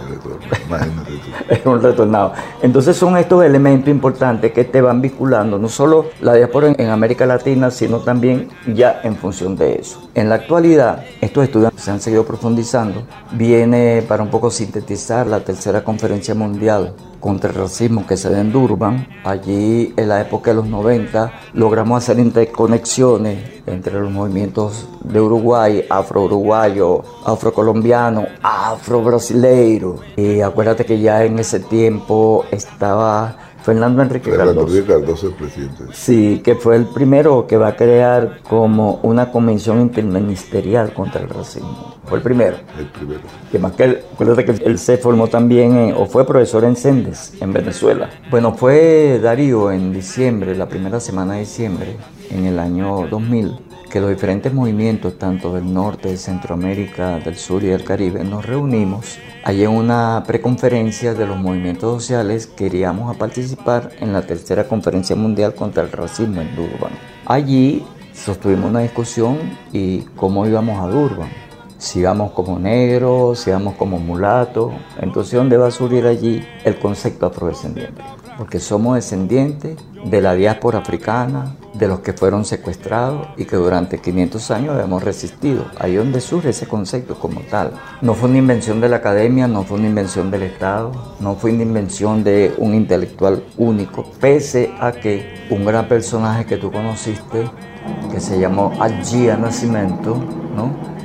era 1.48 1.70
un 1.70 1.82
retornado. 1.82 2.32
Entonces 2.62 2.96
son 2.96 3.16
estos 3.16 3.44
elementos 3.44 3.88
importantes 3.88 4.52
que 4.52 4.64
te 4.64 4.80
van 4.80 5.00
vinculando, 5.00 5.58
no 5.58 5.68
solo 5.68 6.06
la 6.20 6.34
diáspora 6.34 6.74
en 6.76 6.90
América 6.90 7.26
Latina, 7.26 7.70
sino 7.70 7.98
también 7.98 8.48
ya 8.66 9.00
en 9.04 9.16
función 9.16 9.56
de 9.56 9.76
eso. 9.76 10.08
En 10.14 10.28
la 10.28 10.36
actualidad, 10.36 11.04
estos 11.20 11.44
estudios 11.44 11.72
se 11.76 11.90
han 11.90 12.00
seguido 12.00 12.24
profundizando. 12.24 13.02
Viene 13.32 14.02
para 14.06 14.22
un 14.22 14.30
poco 14.30 14.50
sintetizar 14.50 15.26
la 15.26 15.40
tercera 15.40 15.84
conferencia 15.84 16.34
mundial 16.34 16.94
contra 17.20 17.50
el 17.50 17.56
racismo 17.56 18.06
que 18.06 18.16
se 18.16 18.30
da 18.30 18.40
en 18.40 18.52
Durban. 18.52 19.06
Allí, 19.24 19.92
en 19.96 20.08
la 20.08 20.20
época 20.20 20.50
de 20.50 20.56
los 20.56 20.66
90, 20.66 21.32
logramos 21.54 22.02
hacer 22.02 22.18
interconexiones 22.18 23.62
entre 23.66 24.00
los 24.00 24.10
movimientos 24.10 24.88
de 25.02 25.20
Uruguay, 25.20 25.84
afro-uruguayo, 25.88 27.02
afro-colombiano, 27.24 28.26
afro-brasileiro. 28.42 29.96
Y 30.16 30.40
acuérdate 30.40 30.84
que 30.84 31.00
ya 31.00 31.24
en 31.24 31.38
ese 31.38 31.60
tiempo 31.60 32.44
estaba 32.50 33.47
Fernando 33.68 34.00
Enrique 34.00 34.30
Fernando 34.30 34.62
Enrique 34.62 34.86
Cardoso, 34.86 35.30
presidente. 35.32 35.84
Sí, 35.92 36.40
que 36.42 36.54
fue 36.54 36.74
el 36.76 36.86
primero 36.86 37.46
que 37.46 37.58
va 37.58 37.68
a 37.68 37.76
crear 37.76 38.38
como 38.48 38.98
una 39.02 39.30
convención 39.30 39.78
interministerial 39.82 40.94
contra 40.94 41.20
el 41.20 41.28
racismo. 41.28 41.96
Fue 42.06 42.16
el 42.16 42.24
primero. 42.24 42.56
El 42.78 42.86
primero. 42.86 43.20
Que 43.52 43.58
más 43.58 43.72
que 43.72 43.84
él, 43.84 43.98
acuérdate 44.14 44.46
que 44.46 44.64
él 44.64 44.78
se 44.78 44.96
formó 44.96 45.28
también, 45.28 45.92
o 45.94 46.06
fue 46.06 46.26
profesor 46.26 46.64
en 46.64 46.76
Sendes, 46.76 47.34
en 47.42 47.52
Venezuela. 47.52 48.08
Bueno, 48.30 48.54
fue 48.54 49.20
Darío 49.22 49.70
en 49.70 49.92
diciembre, 49.92 50.56
la 50.56 50.66
primera 50.66 50.98
semana 50.98 51.34
de 51.34 51.40
diciembre, 51.40 51.98
en 52.30 52.46
el 52.46 52.58
año 52.58 53.06
2000 53.08 53.68
que 53.88 54.00
los 54.00 54.10
diferentes 54.10 54.52
movimientos, 54.52 55.18
tanto 55.18 55.54
del 55.54 55.72
norte, 55.72 56.08
de 56.08 56.16
Centroamérica, 56.16 57.18
del 57.20 57.36
sur 57.36 57.62
y 57.64 57.68
del 57.68 57.84
Caribe, 57.84 58.22
nos 58.22 58.44
reunimos 58.44 59.18
allí 59.44 59.64
en 59.64 59.70
una 59.70 60.22
preconferencia 60.26 61.14
de 61.14 61.26
los 61.26 61.38
movimientos 61.38 62.02
sociales. 62.02 62.46
Queríamos 62.46 63.16
participar 63.16 63.90
en 64.00 64.12
la 64.12 64.22
tercera 64.22 64.68
conferencia 64.68 65.16
mundial 65.16 65.54
contra 65.54 65.82
el 65.82 65.90
racismo 65.90 66.40
en 66.40 66.54
Durban. 66.54 66.92
Allí 67.24 67.84
sostuvimos 68.12 68.70
una 68.70 68.80
discusión 68.80 69.38
y 69.72 70.00
cómo 70.16 70.46
íbamos 70.46 70.80
a 70.80 70.88
Durban. 70.88 71.30
Si 71.78 72.00
íbamos 72.00 72.32
como 72.32 72.58
negros, 72.58 73.40
si 73.40 73.50
íbamos 73.50 73.74
como 73.76 73.98
mulatos. 73.98 74.72
Entonces, 75.00 75.34
¿dónde 75.34 75.56
va 75.56 75.68
a 75.68 75.70
surgir 75.70 76.06
allí 76.06 76.44
el 76.64 76.78
concepto 76.78 77.26
afrodescendiente? 77.26 78.02
Porque 78.38 78.60
somos 78.60 78.94
descendientes 78.94 79.76
de 80.04 80.20
la 80.22 80.34
diáspora 80.34 80.78
africana, 80.78 81.56
de 81.74 81.88
los 81.88 82.00
que 82.00 82.12
fueron 82.12 82.44
secuestrados 82.44 83.28
y 83.36 83.44
que 83.44 83.56
durante 83.56 83.98
500 83.98 84.50
años 84.52 84.82
hemos 84.82 85.02
resistido. 85.02 85.66
Ahí 85.78 85.96
es 85.96 85.98
donde 85.98 86.20
surge 86.20 86.50
ese 86.50 86.66
concepto 86.66 87.18
como 87.18 87.40
tal. 87.40 87.72
No 88.00 88.14
fue 88.14 88.28
una 88.28 88.38
invención 88.38 88.80
de 88.80 88.88
la 88.88 88.96
academia, 88.96 89.48
no 89.48 89.64
fue 89.64 89.78
una 89.78 89.88
invención 89.88 90.30
del 90.30 90.44
Estado, 90.44 90.92
no 91.20 91.34
fue 91.34 91.52
una 91.52 91.64
invención 91.64 92.24
de 92.24 92.54
un 92.58 92.74
intelectual 92.74 93.44
único, 93.56 94.04
pese 94.20 94.72
a 94.80 94.92
que 94.92 95.46
un 95.50 95.64
gran 95.64 95.88
personaje 95.88 96.46
que 96.46 96.56
tú 96.56 96.70
conociste, 96.70 97.50
que 98.10 98.20
se 98.20 98.38
llamó 98.38 98.72
Agia 98.80 99.36
Nacimiento, 99.36 100.16
¿no? 100.56 100.98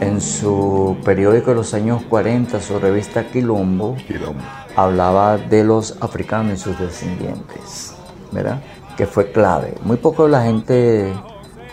en 0.00 0.20
su 0.20 0.96
periódico 1.04 1.50
de 1.50 1.56
los 1.56 1.74
años 1.74 2.02
40, 2.08 2.60
su 2.60 2.78
revista 2.78 3.24
Quilombo, 3.24 3.96
Quilombo, 4.06 4.42
hablaba 4.76 5.38
de 5.38 5.64
los 5.64 5.96
africanos 6.00 6.60
y 6.60 6.62
sus 6.62 6.78
descendientes, 6.78 7.94
¿verdad? 8.30 8.60
que 8.96 9.06
fue 9.06 9.30
clave. 9.30 9.74
Muy 9.82 9.98
poco 9.98 10.26
la 10.26 10.42
gente 10.42 11.12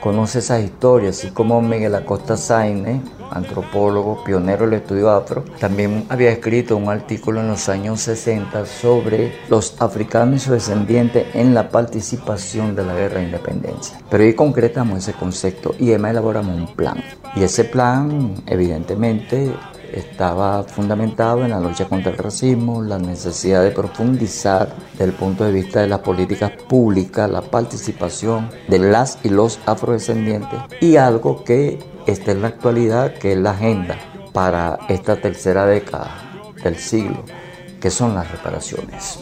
conoce 0.02 0.40
esas 0.40 0.62
historias, 0.64 1.18
así 1.18 1.30
como 1.30 1.62
Miguel 1.62 1.96
Acosta 1.96 2.36
Sainz, 2.36 3.02
antropólogo, 3.32 4.24
pionero 4.24 4.66
del 4.66 4.82
estudio 4.82 5.10
afro, 5.10 5.44
también 5.60 6.06
había 6.10 6.30
escrito 6.30 6.76
un 6.76 6.90
artículo 6.90 7.40
en 7.40 7.48
los 7.48 7.70
años 7.70 8.02
60 8.02 8.66
sobre 8.66 9.34
los 9.50 9.82
africanos 9.82 10.36
y 10.36 10.40
sus 10.40 10.54
descendientes 10.54 11.26
en 11.34 11.54
la 11.54 11.70
participación 11.70 12.76
de 12.76 12.86
la 12.86 12.94
guerra 12.94 13.20
de 13.20 13.26
independencia. 13.26 13.98
Pero 14.10 14.24
ahí 14.24 14.34
concretamos 14.34 15.00
ese 15.00 15.14
concepto 15.14 15.74
y 15.80 15.90
además 15.90 16.12
elaboramos 16.12 16.56
un 16.56 16.76
plan. 16.76 17.02
Y 17.36 17.44
ese 17.44 17.64
plan, 17.64 18.36
evidentemente, 18.46 19.54
estaba 19.94 20.64
fundamentado 20.64 21.44
en 21.44 21.52
la 21.52 21.60
lucha 21.60 21.88
contra 21.88 22.12
el 22.12 22.18
racismo, 22.18 22.82
la 22.82 22.98
necesidad 22.98 23.64
de 23.64 23.72
profundizar 23.72 24.74
desde 24.94 25.06
el 25.06 25.14
punto 25.14 25.44
de 25.44 25.52
vista 25.52 25.82
de 25.82 25.88
las 25.88 26.00
políticas 26.00 26.52
públicas, 26.68 27.30
la 27.30 27.42
participación 27.42 28.50
de 28.68 28.80
las 28.80 29.20
y 29.24 29.30
los 29.30 29.60
afrodescendientes 29.66 30.60
y 30.82 30.96
algo 30.96 31.44
que 31.44 31.80
está 32.08 32.32
en 32.32 32.42
la 32.42 32.50
actualidad, 32.50 33.14
que 33.14 33.34
es 33.34 33.38
la 33.38 33.52
agenda 33.52 33.98
para 34.34 34.80
esta 34.90 35.16
tercera 35.22 35.66
década 35.66 36.44
del 36.64 36.76
siglo, 36.76 37.24
que 37.80 37.90
son 37.90 38.16
las 38.16 38.32
reparaciones. 38.32 39.20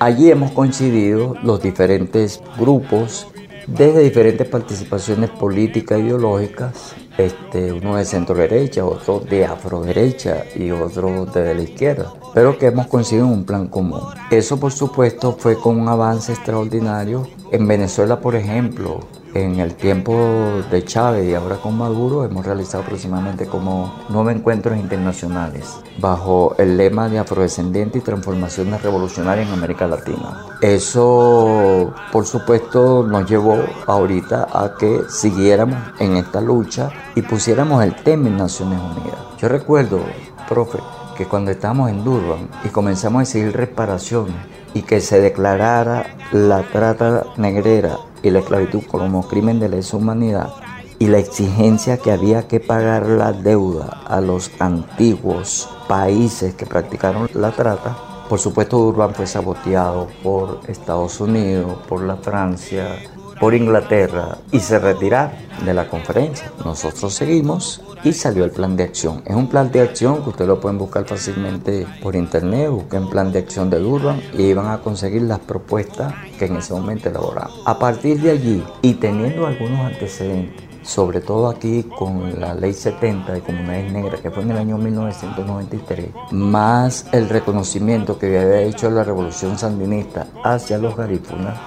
Allí 0.00 0.30
hemos 0.30 0.52
coincidido 0.52 1.34
los 1.42 1.62
diferentes 1.62 2.40
grupos 2.58 3.26
desde 3.66 4.00
diferentes 4.00 4.46
participaciones 4.48 5.30
políticas 5.30 5.98
e 5.98 6.02
ideológicas 6.02 6.94
este, 7.18 7.72
uno 7.72 7.96
de 7.96 8.04
centro 8.04 8.36
derecha, 8.36 8.84
otro 8.84 9.20
de 9.20 9.44
afro 9.44 9.82
derecha 9.82 10.44
y 10.54 10.70
otro 10.70 11.26
de 11.26 11.54
la 11.54 11.62
izquierda, 11.62 12.12
pero 12.32 12.56
que 12.56 12.66
hemos 12.66 12.86
conseguido 12.86 13.26
un 13.26 13.44
plan 13.44 13.66
común. 13.66 14.00
Eso 14.30 14.58
por 14.58 14.72
supuesto 14.72 15.36
fue 15.38 15.56
con 15.56 15.78
un 15.80 15.88
avance 15.88 16.32
extraordinario. 16.32 17.26
En 17.50 17.66
Venezuela, 17.66 18.20
por 18.20 18.36
ejemplo, 18.36 19.00
en 19.42 19.60
el 19.60 19.74
tiempo 19.74 20.62
de 20.70 20.84
Chávez 20.84 21.28
y 21.28 21.34
ahora 21.34 21.56
con 21.56 21.76
Maduro 21.76 22.24
hemos 22.24 22.44
realizado 22.44 22.82
aproximadamente 22.82 23.46
como 23.46 24.04
nueve 24.08 24.32
encuentros 24.32 24.76
internacionales 24.76 25.78
bajo 26.00 26.54
el 26.58 26.76
lema 26.76 27.08
de 27.08 27.18
afrodescendiente 27.18 27.98
y 27.98 28.00
transformaciones 28.00 28.82
revolucionarias 28.82 29.48
en 29.48 29.54
América 29.54 29.86
Latina. 29.86 30.46
Eso, 30.60 31.92
por 32.12 32.26
supuesto, 32.26 33.04
nos 33.04 33.28
llevó 33.28 33.58
ahorita 33.86 34.48
a 34.52 34.74
que 34.78 35.02
siguiéramos 35.08 35.78
en 35.98 36.16
esta 36.16 36.40
lucha 36.40 36.90
y 37.14 37.22
pusiéramos 37.22 37.82
el 37.84 37.94
tema 37.94 38.28
en 38.28 38.36
Naciones 38.36 38.78
Unidas. 38.78 39.18
Yo 39.38 39.48
recuerdo, 39.48 40.00
profe, 40.48 40.78
que 41.16 41.26
cuando 41.26 41.50
estábamos 41.50 41.90
en 41.90 42.04
Durban 42.04 42.48
y 42.64 42.68
comenzamos 42.68 43.22
a 43.22 43.24
seguir 43.24 43.56
reparaciones 43.56 44.36
y 44.74 44.82
que 44.82 45.00
se 45.00 45.20
declarara 45.20 46.16
la 46.32 46.62
trata 46.62 47.26
negrera 47.36 47.98
y 48.22 48.30
la 48.30 48.40
esclavitud 48.40 48.82
como 48.86 49.26
crimen 49.26 49.60
de 49.60 49.68
lesa 49.68 49.96
humanidad 49.96 50.52
y 50.98 51.06
la 51.06 51.18
exigencia 51.18 51.98
que 51.98 52.10
había 52.10 52.48
que 52.48 52.60
pagar 52.60 53.06
la 53.06 53.32
deuda 53.32 54.02
a 54.06 54.20
los 54.20 54.50
antiguos 54.58 55.68
países 55.86 56.54
que 56.54 56.66
practicaron 56.66 57.28
la 57.34 57.52
trata, 57.52 57.96
por 58.28 58.38
supuesto 58.40 58.78
Durban 58.78 59.14
fue 59.14 59.26
saboteado 59.26 60.08
por 60.22 60.60
Estados 60.66 61.20
Unidos, 61.20 61.78
por 61.88 62.02
la 62.02 62.16
Francia, 62.16 62.98
por 63.40 63.54
Inglaterra 63.54 64.38
y 64.52 64.60
se 64.60 64.78
retiraron 64.78 65.48
de 65.64 65.74
la 65.74 65.88
conferencia. 65.88 66.52
Nosotros 66.64 67.14
seguimos 67.14 67.82
y 68.04 68.12
salió 68.12 68.44
el 68.44 68.50
plan 68.50 68.76
de 68.76 68.84
acción. 68.84 69.22
Es 69.26 69.34
un 69.34 69.48
plan 69.48 69.70
de 69.72 69.80
acción 69.80 70.22
que 70.22 70.30
ustedes 70.30 70.48
lo 70.48 70.60
pueden 70.60 70.78
buscar 70.78 71.04
fácilmente 71.04 71.86
por 72.02 72.14
internet, 72.14 72.70
busquen 72.70 73.08
plan 73.08 73.32
de 73.32 73.40
acción 73.40 73.70
de 73.70 73.78
Durban 73.78 74.20
y 74.34 74.52
van 74.52 74.68
a 74.68 74.78
conseguir 74.78 75.22
las 75.22 75.40
propuestas 75.40 76.14
que 76.38 76.46
en 76.46 76.56
ese 76.56 76.74
momento 76.74 77.08
elaboramos. 77.08 77.60
A 77.64 77.78
partir 77.78 78.20
de 78.20 78.30
allí 78.30 78.64
y 78.82 78.94
teniendo 78.94 79.46
algunos 79.46 79.80
antecedentes, 79.80 80.68
sobre 80.82 81.20
todo 81.20 81.48
aquí 81.48 81.82
con 81.82 82.40
la 82.40 82.54
ley 82.54 82.72
70 82.72 83.32
de 83.32 83.40
comunidades 83.40 83.92
negras, 83.92 84.20
que 84.20 84.30
fue 84.30 84.42
en 84.42 84.52
el 84.52 84.58
año 84.58 84.78
1993, 84.78 86.08
más 86.30 87.06
el 87.12 87.28
reconocimiento 87.28 88.18
que 88.18 88.38
había 88.38 88.62
hecho 88.62 88.90
la 88.90 89.04
revolución 89.04 89.58
sandinista 89.58 90.28
hacia 90.42 90.78
los 90.78 90.96
garífunas, 90.96 91.58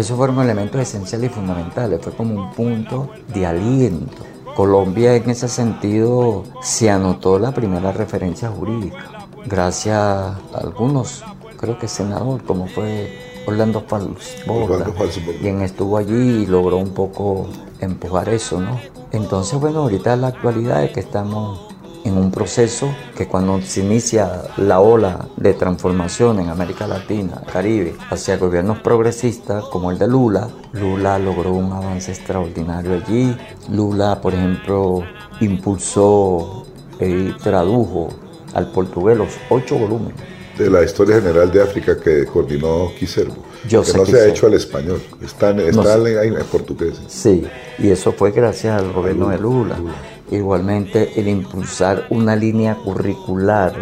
esos 0.00 0.16
fueron 0.16 0.40
elementos 0.40 0.80
esenciales 0.80 1.30
y 1.30 1.34
fundamentales, 1.34 2.00
fue 2.02 2.12
como 2.12 2.34
un 2.34 2.50
punto 2.52 3.10
de 3.32 3.46
aliento. 3.46 4.24
Colombia 4.56 5.14
en 5.14 5.30
ese 5.30 5.48
sentido 5.48 6.44
se 6.60 6.90
anotó 6.90 7.38
la 7.38 7.52
primera 7.52 7.92
referencia 7.92 8.48
jurídica, 8.48 9.26
gracias 9.46 9.96
a 9.96 10.38
algunos, 10.54 11.24
creo 11.56 11.78
que 11.78 11.88
senador, 11.88 12.42
como 12.44 12.66
fue 12.66 13.16
Orlando 13.46 13.80
Falsborda, 13.80 14.86
quien 15.40 15.62
estuvo 15.62 15.96
allí 15.96 16.42
y 16.42 16.46
logró 16.46 16.76
un 16.76 16.90
poco 16.90 17.48
empujar 17.80 18.28
eso, 18.28 18.60
¿no? 18.60 18.78
Entonces, 19.12 19.58
bueno, 19.58 19.80
ahorita 19.80 20.16
la 20.16 20.28
actualidad 20.28 20.84
es 20.84 20.92
que 20.92 21.00
estamos 21.00 21.69
en 22.04 22.16
un 22.16 22.30
proceso 22.30 22.94
que 23.16 23.26
cuando 23.26 23.60
se 23.62 23.80
inicia 23.80 24.42
la 24.56 24.80
ola 24.80 25.26
de 25.36 25.54
transformación 25.54 26.40
en 26.40 26.48
América 26.48 26.86
Latina, 26.86 27.42
Caribe, 27.52 27.94
hacia 28.10 28.36
gobiernos 28.36 28.78
progresistas 28.80 29.64
como 29.64 29.90
el 29.90 29.98
de 29.98 30.08
Lula, 30.08 30.48
Lula 30.72 31.18
logró 31.18 31.52
un 31.52 31.72
avance 31.72 32.12
extraordinario 32.12 32.94
allí. 32.94 33.36
Lula, 33.70 34.20
por 34.20 34.34
ejemplo, 34.34 35.02
impulsó 35.40 36.66
y 37.00 37.32
tradujo 37.38 38.08
al 38.54 38.70
portugués 38.70 39.16
los 39.16 39.30
ocho 39.48 39.76
volúmenes. 39.76 40.20
De 40.58 40.68
la 40.68 40.82
historia 40.82 41.16
general 41.16 41.50
de 41.50 41.62
África 41.62 41.98
que 41.98 42.26
coordinó 42.26 42.90
Quiservo. 42.98 43.36
Yo 43.68 43.82
que 43.82 43.92
no 43.92 44.06
se 44.06 44.20
ha 44.20 44.26
hecho 44.26 44.46
al 44.46 44.54
español, 44.54 45.02
está, 45.22 45.50
en, 45.50 45.76
portugués. 46.50 47.00
Sí, 47.08 47.46
y 47.78 47.88
eso 47.90 48.12
fue 48.12 48.30
gracias 48.30 48.80
al 48.80 48.92
gobierno 48.92 49.28
de 49.28 49.38
Lula. 49.38 49.76
Igualmente 50.30 51.20
el 51.20 51.28
impulsar 51.28 52.06
una 52.10 52.36
línea 52.36 52.76
curricular 52.76 53.74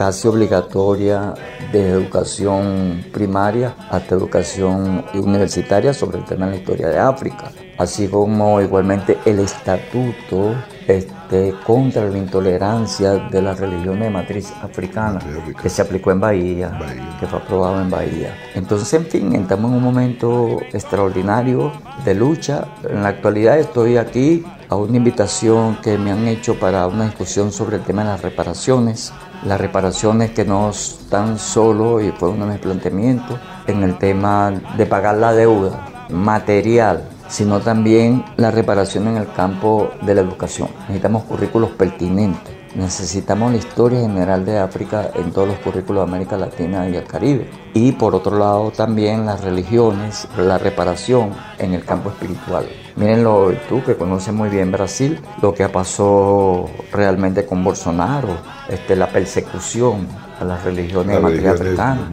casi 0.00 0.28
obligatoria 0.28 1.34
de 1.72 1.90
educación 1.90 3.04
primaria 3.12 3.74
hasta 3.90 4.14
educación 4.14 5.04
universitaria 5.12 5.92
sobre 5.92 6.18
el 6.18 6.24
tema 6.24 6.46
de 6.46 6.52
la 6.52 6.56
historia 6.58 6.88
de 6.88 6.98
África, 6.98 7.50
así 7.76 8.08
como 8.08 8.62
igualmente 8.62 9.18
el 9.26 9.40
estatuto 9.40 10.54
este, 10.88 11.54
contra 11.66 12.08
la 12.08 12.16
intolerancia 12.16 13.12
de 13.28 13.42
las 13.42 13.60
religiones 13.60 14.04
de 14.04 14.10
matriz 14.10 14.52
africana 14.62 15.20
que 15.60 15.68
se 15.68 15.82
aplicó 15.82 16.12
en 16.12 16.20
Bahía, 16.20 16.78
que 17.20 17.26
fue 17.26 17.38
aprobado 17.38 17.82
en 17.82 17.90
Bahía. 17.90 18.34
Entonces, 18.54 18.92
en 18.94 19.04
fin, 19.04 19.34
estamos 19.34 19.70
en 19.70 19.76
un 19.76 19.82
momento 19.82 20.60
extraordinario 20.72 21.72
de 22.04 22.14
lucha. 22.14 22.64
En 22.88 23.02
la 23.02 23.10
actualidad 23.10 23.58
estoy 23.58 23.98
aquí 23.98 24.44
a 24.70 24.76
una 24.76 24.96
invitación 24.96 25.76
que 25.82 25.98
me 25.98 26.12
han 26.12 26.26
hecho 26.26 26.58
para 26.58 26.86
una 26.86 27.04
discusión 27.04 27.52
sobre 27.52 27.76
el 27.76 27.82
tema 27.82 28.02
de 28.02 28.10
las 28.10 28.22
reparaciones. 28.22 29.12
Las 29.44 29.60
reparaciones 29.60 30.30
que 30.30 30.44
no 30.44 30.70
están 30.70 31.38
solo, 31.38 32.00
y 32.00 32.12
fue 32.12 32.30
uno 32.30 32.46
de 32.46 32.52
mis 32.52 32.60
planteamientos, 32.60 33.38
en 33.66 33.82
el 33.82 33.98
tema 33.98 34.52
de 34.78 34.86
pagar 34.86 35.16
la 35.16 35.32
deuda 35.32 36.06
material, 36.08 37.08
sino 37.28 37.60
también 37.60 38.24
la 38.36 38.50
reparación 38.50 39.08
en 39.08 39.16
el 39.18 39.32
campo 39.32 39.90
de 40.02 40.14
la 40.14 40.22
educación. 40.22 40.68
Necesitamos 40.88 41.24
currículos 41.24 41.70
pertinentes 41.70 42.60
Necesitamos 42.74 43.50
la 43.50 43.58
historia 43.58 44.00
general 44.00 44.44
de 44.44 44.58
África 44.58 45.10
en 45.16 45.32
todos 45.32 45.48
los 45.48 45.58
currículos 45.58 46.04
de 46.04 46.10
América 46.12 46.36
Latina 46.36 46.88
y 46.88 46.94
el 46.94 47.04
Caribe. 47.04 47.50
Y 47.74 47.92
por 47.92 48.14
otro 48.14 48.38
lado 48.38 48.70
también 48.70 49.26
las 49.26 49.42
religiones, 49.42 50.28
la 50.38 50.56
reparación 50.56 51.34
en 51.58 51.74
el 51.74 51.84
campo 51.84 52.10
espiritual. 52.10 52.66
Mírenlo 52.96 53.52
tú 53.68 53.82
que 53.84 53.96
conoces 53.96 54.32
muy 54.34 54.48
bien 54.48 54.72
Brasil, 54.72 55.20
lo 55.42 55.54
que 55.54 55.68
pasó 55.68 56.68
realmente 56.92 57.46
con 57.46 57.62
Bolsonaro, 57.62 58.36
este, 58.68 58.96
la 58.96 59.08
persecución 59.08 60.08
a 60.40 60.44
las 60.44 60.64
religiones 60.64 61.16
de 61.16 61.20
matriz 61.20 61.46
africana, 61.46 62.08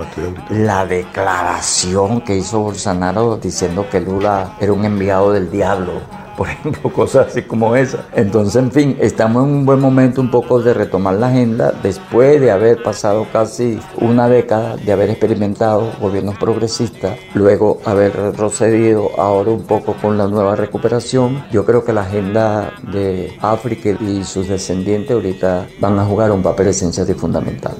la 0.49 0.85
declaración 0.85 2.21
que 2.21 2.35
hizo 2.35 2.59
Bolsonaro 2.59 3.37
diciendo 3.37 3.87
que 3.89 4.01
Lula 4.01 4.55
era 4.59 4.73
un 4.73 4.83
enviado 4.85 5.31
del 5.31 5.49
diablo 5.49 5.93
por 6.37 6.47
ejemplo, 6.49 6.93
cosas 6.93 7.27
así 7.27 7.41
como 7.41 7.75
esa. 7.75 8.05
Entonces, 8.13 8.55
en 8.55 8.71
fin, 8.71 8.97
estamos 9.01 9.43
en 9.43 9.49
un 9.49 9.65
buen 9.65 9.79
momento 9.79 10.21
un 10.21 10.31
poco 10.31 10.61
de 10.61 10.73
retomar 10.73 11.15
la 11.15 11.27
agenda 11.27 11.73
después 11.83 12.39
de 12.39 12.51
haber 12.51 12.81
pasado 12.83 13.27
casi 13.33 13.79
una 13.97 14.29
década 14.29 14.77
de 14.77 14.91
haber 14.91 15.09
experimentado 15.09 15.91
gobiernos 15.99 16.37
progresistas, 16.37 17.17
luego 17.33 17.79
haber 17.83 18.15
retrocedido 18.15 19.09
ahora 19.17 19.51
un 19.51 19.63
poco 19.63 19.93
con 19.93 20.17
la 20.17 20.27
nueva 20.27 20.55
recuperación. 20.55 21.43
Yo 21.51 21.65
creo 21.65 21.83
que 21.83 21.93
la 21.93 22.01
agenda 22.01 22.73
de 22.91 23.35
África 23.41 23.89
y 23.89 24.23
sus 24.23 24.47
descendientes 24.47 25.11
ahorita 25.11 25.67
van 25.79 25.97
a 25.99 26.05
jugar 26.05 26.31
un 26.31 26.43
papel 26.43 26.67
esencial 26.67 27.09
y 27.09 27.13
fundamental. 27.13 27.75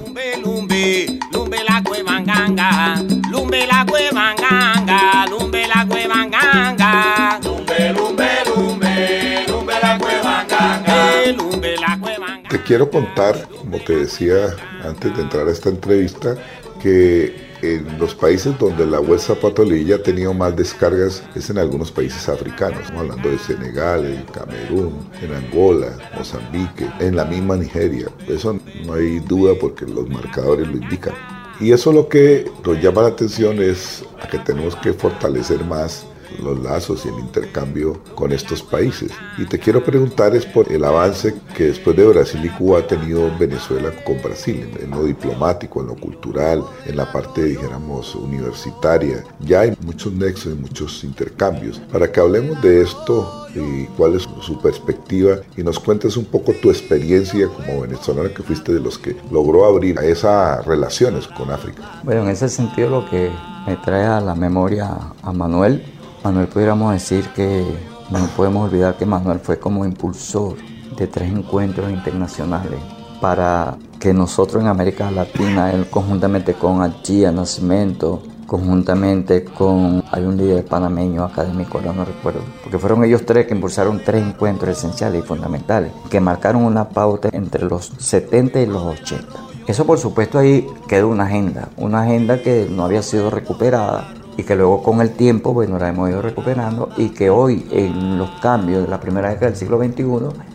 Quiero 12.68 12.90
contar, 12.90 13.48
como 13.48 13.78
te 13.78 13.96
decía 13.96 14.54
antes 14.84 15.16
de 15.16 15.22
entrar 15.22 15.48
a 15.48 15.52
esta 15.52 15.70
entrevista, 15.70 16.36
que 16.82 17.48
en 17.62 17.98
los 17.98 18.14
países 18.14 18.56
donde 18.58 18.84
la 18.84 19.00
web 19.00 19.18
Zapatolilla 19.18 19.96
ha 19.96 20.02
tenido 20.02 20.34
más 20.34 20.54
descargas 20.54 21.24
es 21.34 21.48
en 21.48 21.56
algunos 21.56 21.90
países 21.90 22.28
africanos. 22.28 22.80
Estamos 22.82 23.04
hablando 23.04 23.30
de 23.30 23.38
Senegal, 23.38 24.04
en 24.04 24.22
Camerún, 24.24 25.08
en 25.22 25.32
Angola, 25.32 25.96
Mozambique, 26.14 26.86
en 27.00 27.16
la 27.16 27.24
misma 27.24 27.56
Nigeria. 27.56 28.08
Eso 28.28 28.60
no 28.84 28.92
hay 28.92 29.18
duda 29.20 29.54
porque 29.58 29.86
los 29.86 30.06
marcadores 30.10 30.68
lo 30.68 30.74
indican. 30.76 31.14
Y 31.60 31.72
eso 31.72 31.90
lo 31.90 32.06
que 32.06 32.50
nos 32.66 32.80
llama 32.82 33.00
la 33.00 33.08
atención 33.08 33.62
es 33.62 34.04
a 34.22 34.28
que 34.28 34.38
tenemos 34.40 34.76
que 34.76 34.92
fortalecer 34.92 35.64
más 35.64 36.04
los 36.42 36.62
lazos 36.62 37.04
y 37.04 37.08
el 37.08 37.18
intercambio 37.18 38.00
con 38.14 38.32
estos 38.32 38.62
países. 38.62 39.10
Y 39.36 39.46
te 39.46 39.58
quiero 39.58 39.82
preguntar 39.84 40.34
es 40.34 40.46
por 40.46 40.70
el 40.72 40.84
avance 40.84 41.34
que 41.56 41.66
después 41.66 41.96
de 41.96 42.06
Brasil 42.06 42.44
y 42.44 42.48
Cuba 42.48 42.80
ha 42.80 42.86
tenido 42.86 43.30
Venezuela 43.38 43.90
con 44.04 44.20
Brasil, 44.22 44.70
en 44.80 44.90
lo 44.90 45.04
diplomático, 45.04 45.80
en 45.80 45.88
lo 45.88 45.96
cultural, 45.96 46.62
en 46.86 46.96
la 46.96 47.10
parte, 47.10 47.44
dijéramos, 47.44 48.14
universitaria. 48.14 49.24
Ya 49.40 49.60
hay 49.60 49.76
muchos 49.80 50.12
nexos 50.12 50.52
y 50.52 50.56
muchos 50.56 51.04
intercambios. 51.04 51.80
Para 51.92 52.10
que 52.10 52.20
hablemos 52.20 52.60
de 52.62 52.82
esto 52.82 53.46
y 53.54 53.84
cuál 53.96 54.14
es 54.14 54.28
su 54.40 54.60
perspectiva 54.60 55.36
y 55.56 55.62
nos 55.62 55.78
cuentes 55.78 56.16
un 56.16 56.24
poco 56.26 56.52
tu 56.52 56.70
experiencia 56.70 57.48
como 57.48 57.82
venezolano 57.82 58.32
que 58.32 58.42
fuiste 58.42 58.72
de 58.72 58.80
los 58.80 58.98
que 58.98 59.16
logró 59.30 59.64
abrir 59.64 59.98
esas 60.00 60.64
relaciones 60.66 61.26
con 61.28 61.50
África. 61.50 62.00
Bueno, 62.02 62.22
en 62.22 62.30
ese 62.30 62.48
sentido 62.48 62.90
lo 62.90 63.10
que 63.10 63.30
me 63.66 63.76
trae 63.76 64.04
a 64.04 64.20
la 64.20 64.34
memoria 64.34 64.96
a 65.22 65.32
Manuel 65.32 65.82
Manuel 66.24 66.48
pudiéramos 66.48 66.92
decir 66.92 67.28
que 67.34 67.64
no 68.10 68.18
podemos 68.36 68.68
olvidar 68.68 68.96
que 68.96 69.06
Manuel 69.06 69.38
fue 69.38 69.58
como 69.58 69.84
impulsor 69.84 70.56
de 70.96 71.06
tres 71.06 71.30
encuentros 71.30 71.90
internacionales 71.90 72.80
para 73.20 73.76
que 74.00 74.12
nosotros 74.12 74.62
en 74.62 74.68
América 74.68 75.10
Latina, 75.10 75.72
él 75.72 75.86
conjuntamente 75.88 76.54
con 76.54 76.82
Achía 76.82 77.32
Nacimiento, 77.32 78.22
conjuntamente 78.46 79.44
con, 79.44 80.02
hay 80.10 80.24
un 80.24 80.36
líder 80.36 80.64
panameño 80.64 81.24
académico, 81.24 81.80
no 81.80 82.04
recuerdo, 82.04 82.40
porque 82.62 82.78
fueron 82.78 83.04
ellos 83.04 83.26
tres 83.26 83.46
que 83.46 83.54
impulsaron 83.54 84.00
tres 84.04 84.26
encuentros 84.26 84.78
esenciales 84.78 85.22
y 85.22 85.26
fundamentales, 85.26 85.92
que 86.10 86.20
marcaron 86.20 86.64
una 86.64 86.88
pauta 86.88 87.28
entre 87.32 87.64
los 87.64 87.92
70 87.98 88.60
y 88.60 88.66
los 88.66 88.82
80. 88.82 89.26
Eso 89.66 89.84
por 89.84 89.98
supuesto 89.98 90.38
ahí 90.38 90.66
quedó 90.88 91.08
una 91.08 91.24
agenda, 91.24 91.68
una 91.76 92.02
agenda 92.02 92.40
que 92.40 92.68
no 92.70 92.84
había 92.84 93.02
sido 93.02 93.30
recuperada 93.30 94.14
y 94.38 94.44
que 94.44 94.54
luego 94.54 94.84
con 94.84 95.00
el 95.00 95.10
tiempo, 95.10 95.52
bueno, 95.52 95.80
la 95.80 95.88
hemos 95.88 96.08
ido 96.08 96.22
recuperando 96.22 96.90
y 96.96 97.08
que 97.08 97.28
hoy 97.28 97.66
en 97.72 98.16
los 98.16 98.30
cambios 98.40 98.84
de 98.84 98.88
la 98.88 99.00
primera 99.00 99.30
década 99.30 99.48
del 99.48 99.56
siglo 99.56 99.78
XXI, 99.78 100.04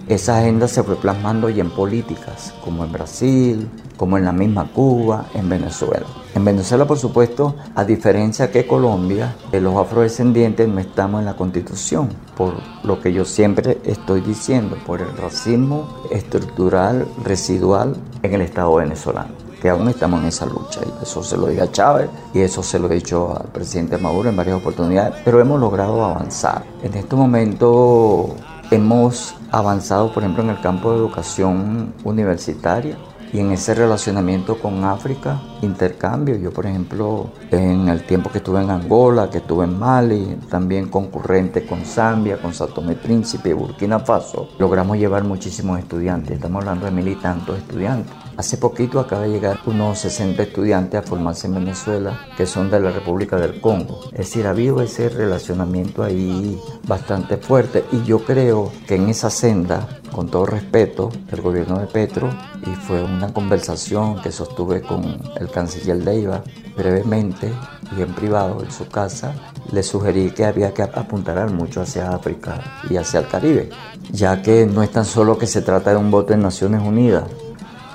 esa 0.07 0.39
agenda 0.39 0.69
se 0.69 0.83
fue 0.83 0.95
plasmando 0.95 1.49
ya 1.49 1.63
en 1.63 1.69
políticas, 1.69 2.53
como 2.63 2.85
en 2.85 2.93
Brasil, 2.93 3.69
como 3.97 4.17
en 4.17 4.23
la 4.23 4.31
misma 4.31 4.71
Cuba, 4.71 5.25
en 5.33 5.49
Venezuela. 5.49 6.05
En 6.33 6.45
Venezuela, 6.45 6.85
por 6.87 6.97
supuesto, 6.97 7.57
a 7.75 7.83
diferencia 7.83 8.49
que 8.51 8.65
Colombia, 8.65 9.35
los 9.51 9.75
afrodescendientes 9.75 10.65
no 10.69 10.79
estamos 10.79 11.19
en 11.19 11.25
la 11.25 11.35
constitución, 11.35 12.07
por 12.37 12.53
lo 12.83 13.01
que 13.01 13.11
yo 13.11 13.25
siempre 13.25 13.79
estoy 13.83 14.21
diciendo, 14.21 14.77
por 14.87 15.01
el 15.01 15.15
racismo 15.17 15.89
estructural, 16.09 17.05
residual 17.21 17.97
en 18.23 18.33
el 18.33 18.41
Estado 18.41 18.75
venezolano 18.75 19.42
que 19.63 19.69
aún 19.69 19.87
estamos 19.87 20.19
en 20.19 20.27
esa 20.27 20.45
lucha. 20.45 20.81
Y 20.85 21.03
eso 21.03 21.23
se 21.23 21.37
lo 21.37 21.47
diga 21.47 21.63
a 21.63 21.71
Chávez 21.71 22.09
y 22.33 22.41
eso 22.41 22.61
se 22.61 22.77
lo 22.77 22.91
he 22.91 22.95
dicho 22.95 23.33
al 23.33 23.47
presidente 23.47 23.97
Maduro 23.97 24.27
en 24.27 24.35
varias 24.35 24.57
oportunidades, 24.57 25.21
pero 25.23 25.39
hemos 25.39 25.57
logrado 25.57 26.03
avanzar. 26.03 26.65
En 26.83 26.93
este 26.95 27.15
momento 27.15 28.35
hemos 28.71 29.33
avanzado, 29.51 30.13
por 30.13 30.21
ejemplo, 30.21 30.43
en 30.43 30.49
el 30.49 30.59
campo 30.59 30.91
de 30.91 30.97
educación 30.97 31.93
universitaria. 32.03 32.97
y 33.31 33.39
en 33.39 33.51
ese 33.51 33.73
relacionamiento 33.73 34.59
con 34.59 34.83
África, 34.83 35.41
intercambio. 35.63 36.35
Yo, 36.35 36.51
por 36.51 36.67
ejemplo, 36.67 37.31
en 37.49 37.89
el 37.89 38.05
tiempo 38.05 38.29
que 38.29 38.37
estuve 38.37 38.61
en 38.61 38.69
Angola, 38.69 39.27
que 39.31 39.39
estuve 39.39 39.65
en 39.65 39.79
Mali, 39.79 40.37
también 40.51 40.87
concurrente 40.87 41.65
con 41.65 41.83
Zambia, 41.83 42.39
con 42.39 42.53
Sao 42.53 42.67
Tomé 42.67 42.93
Príncipe, 42.93 43.55
Burkina 43.55 43.97
Faso, 43.99 44.49
logramos 44.59 44.97
llevar 44.97 45.23
muchísimos 45.23 45.79
estudiantes. 45.79 46.33
Estamos 46.33 46.61
hablando 46.61 46.85
de 46.85 46.91
mil 46.91 47.07
y 47.07 47.15
tantos 47.15 47.57
estudiantes. 47.57 48.22
Hace 48.35 48.57
poquito 48.57 48.99
acaba 48.99 49.23
de 49.23 49.29
llegar 49.29 49.59
unos 49.67 49.99
60 49.99 50.41
estudiantes 50.41 50.99
a 50.99 51.03
formarse 51.03 51.45
en 51.45 51.53
Venezuela 51.53 52.19
que 52.35 52.47
son 52.47 52.71
de 52.71 52.79
la 52.79 52.89
República 52.89 53.37
del 53.37 53.61
Congo. 53.61 54.01
Es 54.11 54.19
decir, 54.19 54.47
ha 54.47 54.49
habido 54.49 54.81
ese 54.81 55.07
relacionamiento 55.09 56.03
ahí 56.03 56.59
bastante 56.87 57.37
fuerte 57.37 57.85
y 57.91 58.03
yo 58.03 58.25
creo 58.25 58.71
que 58.87 58.95
en 58.95 59.09
esa 59.09 59.29
senda, 59.29 59.87
con 60.11 60.29
todo 60.29 60.47
respeto, 60.47 61.11
el 61.31 61.41
gobierno 61.41 61.77
de 61.77 61.85
Petro, 61.85 62.29
y 62.65 62.75
fue 62.75 63.03
una 63.03 63.31
conversación 63.31 64.19
que 64.21 64.31
sostuve 64.31 64.81
con 64.81 65.21
el 65.39 65.51
canciller 65.51 65.97
Leiva 65.97 66.43
brevemente 66.75 67.51
y 67.95 68.01
en 68.01 68.15
privado 68.15 68.63
en 68.63 68.71
su 68.71 68.87
casa, 68.87 69.35
le 69.71 69.83
sugerí 69.83 70.31
que 70.31 70.45
había 70.45 70.73
que 70.73 70.81
apuntar 70.81 71.51
mucho 71.51 71.81
hacia 71.81 72.09
África 72.09 72.81
y 72.89 72.97
hacia 72.97 73.19
el 73.19 73.27
Caribe, 73.27 73.69
ya 74.11 74.41
que 74.41 74.65
no 74.65 74.81
es 74.81 74.91
tan 74.91 75.05
solo 75.05 75.37
que 75.37 75.45
se 75.45 75.61
trata 75.61 75.91
de 75.91 75.97
un 75.97 76.09
voto 76.09 76.33
en 76.33 76.41
Naciones 76.41 76.81
Unidas, 76.81 77.25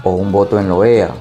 o 0.04 0.10
un 0.10 0.32
voto 0.32 0.58
en 0.58 0.68
la 0.68 0.74
OEA 0.74 1.14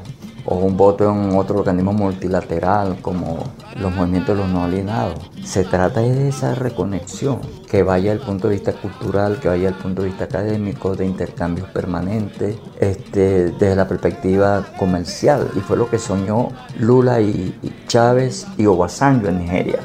o 0.49 0.55
un 0.55 0.77
voto 0.77 1.11
en 1.11 1.35
otro 1.37 1.59
organismo 1.59 1.91
multilateral 1.91 2.97
como 3.01 3.43
los 3.77 3.93
movimientos 3.93 4.35
de 4.35 4.43
los 4.43 4.51
no 4.51 4.63
alienados. 4.63 5.29
Se 5.43 5.65
trata 5.65 5.99
de 5.99 6.29
esa 6.29 6.55
reconexión 6.55 7.41
que 7.69 7.83
vaya 7.83 8.11
del 8.11 8.21
punto 8.21 8.47
de 8.47 8.55
vista 8.55 8.71
cultural, 8.71 9.39
que 9.41 9.49
vaya 9.49 9.71
del 9.71 9.75
punto 9.75 10.01
de 10.01 10.07
vista 10.07 10.23
académico, 10.23 10.95
de 10.95 11.05
intercambios 11.05 11.67
permanentes, 11.69 12.57
este, 12.79 13.51
desde 13.51 13.75
la 13.75 13.89
perspectiva 13.89 14.65
comercial. 14.79 15.49
Y 15.55 15.59
fue 15.59 15.75
lo 15.75 15.89
que 15.89 15.99
soñó 15.99 16.49
Lula 16.79 17.19
y, 17.19 17.53
Chávez 17.87 18.47
y 18.57 18.65
Obasanjo 18.67 19.27
en 19.27 19.39
Nigeria, 19.39 19.79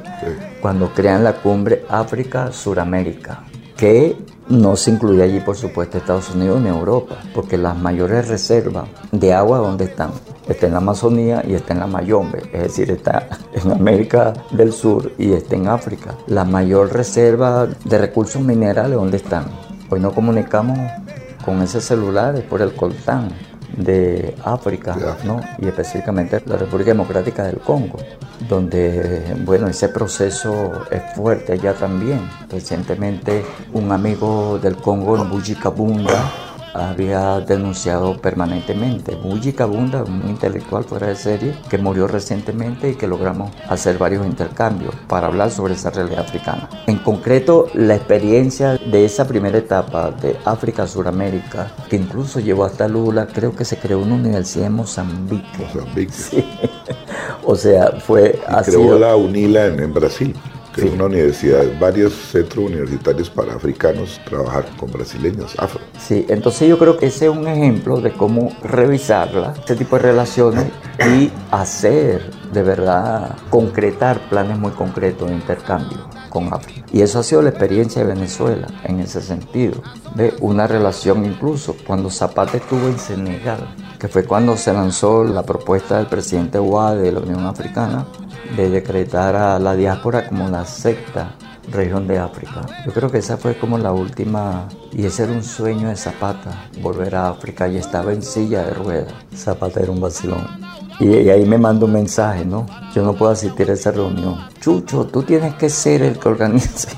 cuando 0.61 0.93
crean 0.95 1.25
la 1.25 1.35
cumbre 1.35 1.85
África-Suramérica, 1.89 3.45
que 3.77 4.17
no 4.49 4.77
se 4.77 4.91
incluye 4.91 5.23
allí, 5.23 5.41
por 5.41 5.57
supuesto, 5.57 5.99
Estados 5.99 6.35
Unidos 6.35 6.61
ni 6.61 6.69
Europa, 6.69 7.17
porque 7.35 7.57
las 7.57 7.77
mayores 7.77 8.29
reservas 8.29 8.89
de 9.11 9.33
agua, 9.33 9.59
¿dónde 9.59 9.85
están? 9.85 10.11
Está 10.49 10.67
en 10.67 10.73
la 10.73 10.79
Amazonía 10.79 11.43
y 11.47 11.55
está 11.55 11.73
en 11.73 11.81
la 11.81 11.87
Mayombe, 11.87 12.43
es 12.53 12.63
decir, 12.63 12.91
está 12.91 13.29
en 13.53 13.71
América 13.71 14.33
del 14.51 14.73
Sur 14.73 15.13
y 15.19 15.33
está 15.33 15.55
en 15.57 15.69
África. 15.69 16.15
La 16.27 16.45
mayor 16.45 16.93
reserva 16.93 17.67
de 17.67 17.99
recursos 17.99 18.43
minerales, 18.43 18.97
¿dónde 18.97 19.19
están? 19.19 19.45
Hoy 19.89 20.01
no 20.01 20.13
comunicamos 20.13 20.79
con 21.45 21.63
ese 21.63 21.81
celular, 21.81 22.43
por 22.49 22.63
el 22.63 22.75
coltán 22.75 23.31
de 23.77 24.35
África, 24.45 24.97
¿no? 25.25 25.41
y 25.59 25.69
específicamente 25.69 26.43
la 26.47 26.57
República 26.57 26.91
Democrática 26.91 27.45
del 27.45 27.59
Congo, 27.59 27.99
donde, 28.49 29.35
bueno, 29.45 29.69
ese 29.69 29.89
proceso 29.89 30.85
es 30.91 31.03
fuerte 31.15 31.53
allá 31.53 31.75
también. 31.75 32.21
Recientemente 32.51 33.45
un 33.73 33.91
amigo 33.93 34.59
del 34.59 34.77
Congo, 34.77 35.17
Mbuji 35.25 35.55
Kabunda, 35.57 36.31
había 36.75 37.41
denunciado 37.41 38.21
permanentemente. 38.21 39.17
Muji 39.17 39.53
Kabunda, 39.53 40.03
un 40.03 40.29
intelectual 40.29 40.85
fuera 40.85 41.09
de 41.09 41.17
serie, 41.17 41.55
que 41.69 41.79
murió 41.79 42.07
recientemente 42.07 42.91
y 42.91 42.95
que 42.95 43.07
logramos 43.07 43.51
hacer 43.69 43.99
varios 43.99 44.27
intercambios 44.27 44.95
para 45.09 45.27
hablar 45.27 45.51
sobre 45.51 45.75
esa 45.75 45.91
realidad 45.91 46.21
africana. 46.21 46.69
En 46.87 46.99
concreto, 46.99 47.69
la 47.75 47.95
experiencia 47.95 48.79
de 48.79 49.05
esa 49.05 49.27
primera 49.27 49.59
etapa 49.59 50.11
de 50.11 50.37
África-Suramérica, 50.45 51.73
que 51.89 51.97
incluso 51.97 52.41
llevó 52.41 52.65
hasta 52.65 52.89
Lula, 52.89 53.27
creo 53.27 53.55
que 53.55 53.65
se 53.65 53.79
creó 53.79 54.01
una 54.01 54.15
universidad 54.15 54.67
en 54.67 54.75
Mozambique. 54.75 55.59
Mozambique. 55.59 56.13
Sí. 56.13 56.45
O 57.45 57.57
sea, 57.57 57.91
fue... 57.99 58.39
Y 58.49 58.71
creó 58.71 58.99
la 59.01 59.17
UNILA 59.17 59.67
en 59.67 59.93
Brasil 59.93 60.33
es 60.77 60.93
una 60.93 61.05
universidad, 61.05 61.65
varios 61.79 62.13
centros 62.13 62.67
universitarios 62.67 63.29
para 63.31 63.55
africanos 63.55 64.21
trabajar 64.25 64.65
con 64.77 64.91
brasileños, 64.91 65.55
afro. 65.59 65.81
Sí, 65.99 66.25
entonces 66.29 66.69
yo 66.69 66.79
creo 66.79 66.97
que 66.97 67.07
ese 67.07 67.27
es 67.27 67.31
un 67.31 67.47
ejemplo 67.47 68.01
de 68.01 68.13
cómo 68.13 68.57
revisarla, 68.63 69.55
este 69.59 69.77
tipo 69.77 69.97
de 69.97 70.03
relaciones 70.03 70.67
y 70.99 71.31
hacer 71.51 72.43
de 72.53 72.63
verdad, 72.63 73.37
concretar 73.49 74.29
planes 74.29 74.59
muy 74.59 74.73
concretos 74.73 75.29
de 75.29 75.35
intercambio 75.35 76.09
con 76.29 76.53
África. 76.53 76.87
Y 76.93 77.01
eso 77.01 77.19
ha 77.19 77.23
sido 77.23 77.43
la 77.43 77.49
experiencia 77.49 78.05
de 78.05 78.13
Venezuela 78.13 78.67
en 78.85 79.01
ese 79.01 79.23
sentido, 79.23 79.83
de 80.15 80.35
una 80.41 80.67
relación 80.67 81.25
incluso 81.25 81.75
cuando 81.87 82.11
Zapata 82.11 82.59
estuvo 82.59 82.89
en 82.89 82.99
Senegal, 82.99 83.75
que 83.99 84.09
fue 84.09 84.25
cuando 84.25 84.57
se 84.57 84.73
lanzó 84.73 85.25
la 85.25 85.43
propuesta 85.43 85.97
del 85.97 86.07
presidente 86.07 86.59
Ouad 86.59 86.97
de 86.97 87.13
la 87.13 87.21
Unión 87.21 87.47
Africana 87.47 88.07
de 88.57 88.71
decretar 88.71 89.37
a 89.37 89.59
la 89.59 89.75
diáspora 89.75 90.29
como 90.29 90.49
la 90.49 90.65
secta 90.65 91.35
región 91.71 92.07
de 92.07 92.19
África. 92.19 92.63
Yo 92.85 92.93
creo 92.93 93.11
que 93.11 93.19
esa 93.19 93.37
fue 93.37 93.57
como 93.57 93.79
la 93.79 93.93
última, 93.93 94.69
y 94.93 95.07
ese 95.07 95.25
era 95.25 95.33
un 95.33 95.43
sueño 95.43 95.89
de 95.89 95.97
Zapata, 95.97 96.69
volver 96.81 97.15
a 97.15 97.29
África 97.29 97.69
y 97.69 97.77
estaba 97.77 98.13
en 98.13 98.23
silla 98.23 98.65
de 98.65 98.75
ruedas. 98.75 99.13
Zapata 99.35 99.81
era 99.81 99.93
un 99.93 100.01
vacilón. 100.01 100.47
Y, 101.01 101.29
ahí 101.31 101.45
me 101.47 101.59
manda 101.59 101.87
un 101.87 101.93
mensaje, 101.93 102.45
¿no? 102.45 102.67
Yo 102.95 103.03
no 103.03 103.15
puedo 103.15 103.33
asistir 103.33 103.71
a 103.71 103.75
esa 103.75 103.91
reunión. 103.91 104.37
Chucho, 104.61 105.07
tú 105.07 105.23
tienes 105.23 105.55
que 105.55 105.69
ser 105.71 106.03
el 106.03 106.19
que 106.19 106.29
organice 106.29 106.89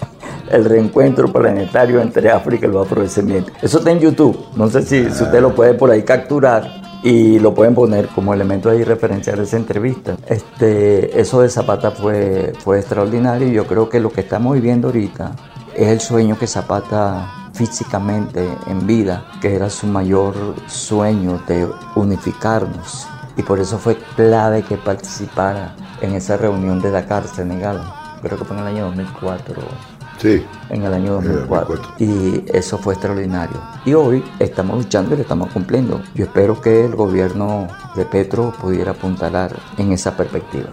el 0.50 0.64
reencuentro 0.64 1.32
planetario 1.32 2.00
entre 2.00 2.30
África 2.30 2.66
y 2.66 2.70
los 2.70 2.86
afrodescendientes. 2.86 3.54
Eso 3.60 3.78
está 3.78 3.90
en 3.90 4.00
YouTube. 4.00 4.38
No 4.56 4.68
sé 4.68 4.82
si, 4.82 5.10
si 5.10 5.24
usted 5.24 5.40
lo 5.40 5.54
puede 5.54 5.74
por 5.74 5.90
ahí 5.90 6.02
capturar 6.04 6.89
y 7.02 7.38
lo 7.38 7.54
pueden 7.54 7.74
poner 7.74 8.08
como 8.08 8.34
elemento 8.34 8.70
ahí 8.70 8.84
referenciar 8.84 9.38
esa 9.40 9.56
entrevista. 9.56 10.16
Este, 10.26 11.20
eso 11.20 11.40
de 11.40 11.48
Zapata 11.48 11.90
fue, 11.90 12.52
fue 12.58 12.78
extraordinario 12.78 13.48
y 13.48 13.52
yo 13.52 13.66
creo 13.66 13.88
que 13.88 14.00
lo 14.00 14.10
que 14.10 14.20
estamos 14.20 14.54
viviendo 14.54 14.88
ahorita 14.88 15.32
es 15.74 15.88
el 15.88 16.00
sueño 16.00 16.38
que 16.38 16.46
Zapata 16.46 17.50
físicamente 17.54 18.48
en 18.66 18.86
vida, 18.86 19.26
que 19.40 19.54
era 19.54 19.68
su 19.70 19.86
mayor 19.86 20.34
sueño 20.66 21.40
de 21.46 21.68
unificarnos. 21.94 23.06
Y 23.36 23.42
por 23.42 23.60
eso 23.60 23.78
fue 23.78 23.96
clave 24.16 24.62
que 24.62 24.76
participara 24.76 25.74
en 26.00 26.14
esa 26.14 26.36
reunión 26.36 26.80
de 26.80 26.90
Dakar, 26.90 27.26
Senegal. 27.26 27.80
Creo 28.22 28.38
que 28.38 28.44
fue 28.44 28.56
en 28.56 28.62
el 28.62 28.68
año 28.68 28.86
2004 28.86 29.89
Sí. 30.20 30.44
En 30.68 30.82
el 30.82 30.92
año 30.92 31.14
2004. 31.14 31.80
Y 31.98 32.44
eso 32.52 32.76
fue 32.76 32.94
extraordinario. 32.94 33.56
Y 33.86 33.94
hoy 33.94 34.22
estamos 34.38 34.76
luchando 34.76 35.14
y 35.14 35.16
lo 35.16 35.22
estamos 35.22 35.50
cumpliendo. 35.50 36.02
Yo 36.14 36.24
espero 36.24 36.60
que 36.60 36.84
el 36.84 36.94
gobierno 36.94 37.68
de 37.96 38.04
Petro 38.04 38.52
pudiera 38.60 38.92
apuntalar 38.92 39.56
en 39.78 39.92
esa 39.92 40.16
perspectiva. 40.16 40.68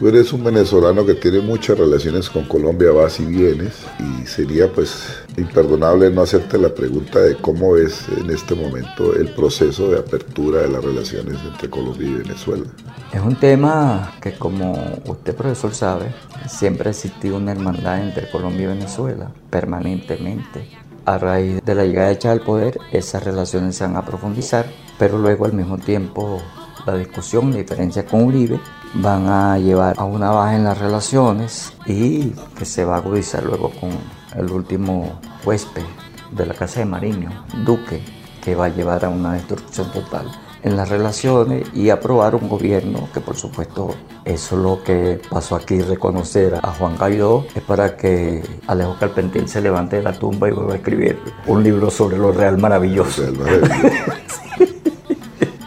Tú 0.00 0.08
eres 0.08 0.32
un 0.32 0.42
venezolano 0.42 1.04
que 1.04 1.12
tiene 1.12 1.40
muchas 1.40 1.76
relaciones 1.76 2.30
con 2.30 2.46
Colombia, 2.46 2.90
vas 2.90 3.20
y 3.20 3.26
vienes, 3.26 3.84
y 3.98 4.26
sería 4.26 4.72
pues 4.72 5.12
imperdonable 5.36 6.10
no 6.10 6.22
hacerte 6.22 6.56
la 6.56 6.70
pregunta 6.70 7.18
de 7.18 7.36
cómo 7.36 7.76
es 7.76 8.08
en 8.08 8.30
este 8.30 8.54
momento 8.54 9.14
el 9.14 9.28
proceso 9.34 9.90
de 9.90 9.98
apertura 9.98 10.62
de 10.62 10.68
las 10.68 10.82
relaciones 10.82 11.36
entre 11.44 11.68
Colombia 11.68 12.08
y 12.08 12.14
Venezuela. 12.14 12.64
Es 13.12 13.20
un 13.20 13.36
tema 13.36 14.14
que 14.22 14.32
como 14.38 14.72
usted 15.04 15.36
profesor 15.36 15.74
sabe, 15.74 16.14
siempre 16.48 16.88
ha 16.88 16.92
existido 16.92 17.36
una 17.36 17.52
hermandad 17.52 18.02
entre 18.02 18.30
Colombia 18.30 18.64
y 18.64 18.68
Venezuela, 18.68 19.30
permanentemente. 19.50 20.66
A 21.04 21.18
raíz 21.18 21.62
de 21.62 21.74
la 21.74 21.84
llegada 21.84 22.08
de 22.08 22.16
Chávez 22.16 22.40
al 22.40 22.46
poder, 22.46 22.78
esas 22.90 23.22
relaciones 23.22 23.76
se 23.76 23.84
van 23.84 23.96
a 23.96 24.06
profundizar, 24.06 24.64
pero 24.98 25.18
luego 25.18 25.44
al 25.44 25.52
mismo 25.52 25.76
tiempo 25.76 26.40
la 26.86 26.96
discusión, 26.96 27.50
la 27.50 27.58
diferencia 27.58 28.06
con 28.06 28.24
Uribe, 28.24 28.58
van 28.94 29.28
a 29.28 29.58
llevar 29.58 29.94
a 29.98 30.04
una 30.04 30.30
baja 30.30 30.56
en 30.56 30.64
las 30.64 30.78
relaciones 30.78 31.72
y 31.86 32.30
que 32.58 32.64
se 32.64 32.84
va 32.84 32.96
a 32.96 32.98
agudizar 32.98 33.44
luego 33.44 33.70
con 33.80 33.90
el 34.36 34.50
último 34.50 35.20
huésped 35.44 35.84
de 36.32 36.46
la 36.46 36.54
Casa 36.54 36.80
de 36.80 36.86
Mariño, 36.86 37.30
Duque, 37.64 38.02
que 38.42 38.54
va 38.54 38.66
a 38.66 38.68
llevar 38.68 39.04
a 39.04 39.08
una 39.08 39.34
destrucción 39.34 39.90
total 39.92 40.30
en 40.62 40.76
las 40.76 40.88
relaciones 40.88 41.66
y 41.74 41.90
aprobar 41.90 42.34
un 42.34 42.48
gobierno 42.48 43.08
que 43.14 43.20
por 43.20 43.36
supuesto 43.36 43.94
eso 44.24 44.56
es 44.56 44.62
lo 44.62 44.82
que 44.82 45.20
pasó 45.30 45.56
aquí 45.56 45.80
reconocer 45.80 46.54
a 46.62 46.72
Juan 46.74 46.96
Guaidó 46.98 47.46
es 47.54 47.62
para 47.62 47.96
que 47.96 48.42
Alejo 48.66 48.96
Carpentil 49.00 49.48
se 49.48 49.62
levante 49.62 49.96
de 49.96 50.02
la 50.02 50.12
tumba 50.12 50.48
y 50.48 50.52
vuelva 50.52 50.74
a 50.74 50.76
escribir 50.76 51.18
un 51.46 51.62
libro 51.62 51.90
sobre 51.90 52.18
lo 52.18 52.32
real 52.32 52.58
maravilloso. 52.58 53.22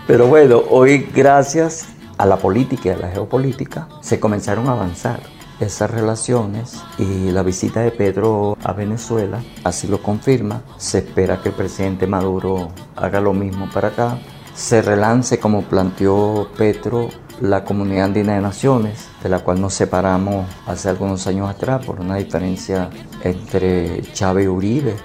Pero 0.08 0.28
bueno, 0.28 0.62
hoy 0.70 1.10
gracias 1.14 1.88
a 2.24 2.26
la 2.26 2.38
política 2.38 2.88
y 2.88 2.92
a 2.94 2.98
la 2.98 3.10
geopolítica, 3.10 3.90
se 4.00 4.18
comenzaron 4.18 4.70
a 4.70 4.72
avanzar. 4.72 5.20
Es 5.60 5.74
esas 5.74 5.92
relaciones 5.92 6.82
y 6.98 7.32
la 7.32 7.44
visita 7.44 7.82
de 7.82 7.92
Pedro 7.92 8.58
a 8.64 8.72
Venezuela 8.72 9.44
así 9.66 9.88
lo 9.88 10.02
confirma. 10.02 10.62
Se 10.78 11.00
espera 11.00 11.42
que 11.42 11.50
el 11.50 11.56
presidente 11.56 12.08
Maduro 12.08 12.70
haga 12.96 13.20
lo 13.20 13.34
mismo 13.34 13.70
para 13.74 13.90
acá. 13.90 14.20
Se 14.56 14.82
relance 14.82 15.38
como 15.38 15.64
planteó 15.64 16.48
Petro 16.58 17.10
la 17.42 17.66
Comunidad 17.66 18.06
Andina 18.06 18.36
de 18.36 18.42
Naciones, 18.42 19.10
de 19.22 19.28
la 19.28 19.40
cual 19.40 19.60
nos 19.60 19.74
separamos 19.74 20.46
hace 20.66 20.88
algunos 20.88 21.28
años 21.28 21.50
atrás 21.50 21.86
por 21.86 22.00
una 22.00 22.16
diferencia 22.16 22.90
entre 23.22 24.02
Chávez 24.14 24.46
y 24.46 24.48
Uribe. 24.48 24.96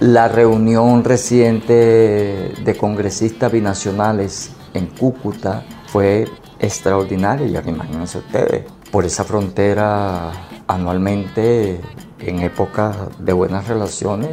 La 0.00 0.28
reunión 0.28 1.04
reciente 1.04 2.54
de 2.64 2.76
congresistas 2.78 3.52
binacionales 3.52 4.52
en 4.72 4.86
Cúcuta 4.86 5.64
fue 5.92 6.26
extraordinaria, 6.58 7.46
ya 7.46 7.62
que 7.62 7.70
imagínense 7.70 8.18
ustedes, 8.18 8.64
por 8.90 9.04
esa 9.04 9.24
frontera 9.24 10.32
anualmente, 10.66 11.80
en 12.20 12.40
época 12.40 13.08
de 13.18 13.32
buenas 13.32 13.68
relaciones, 13.68 14.30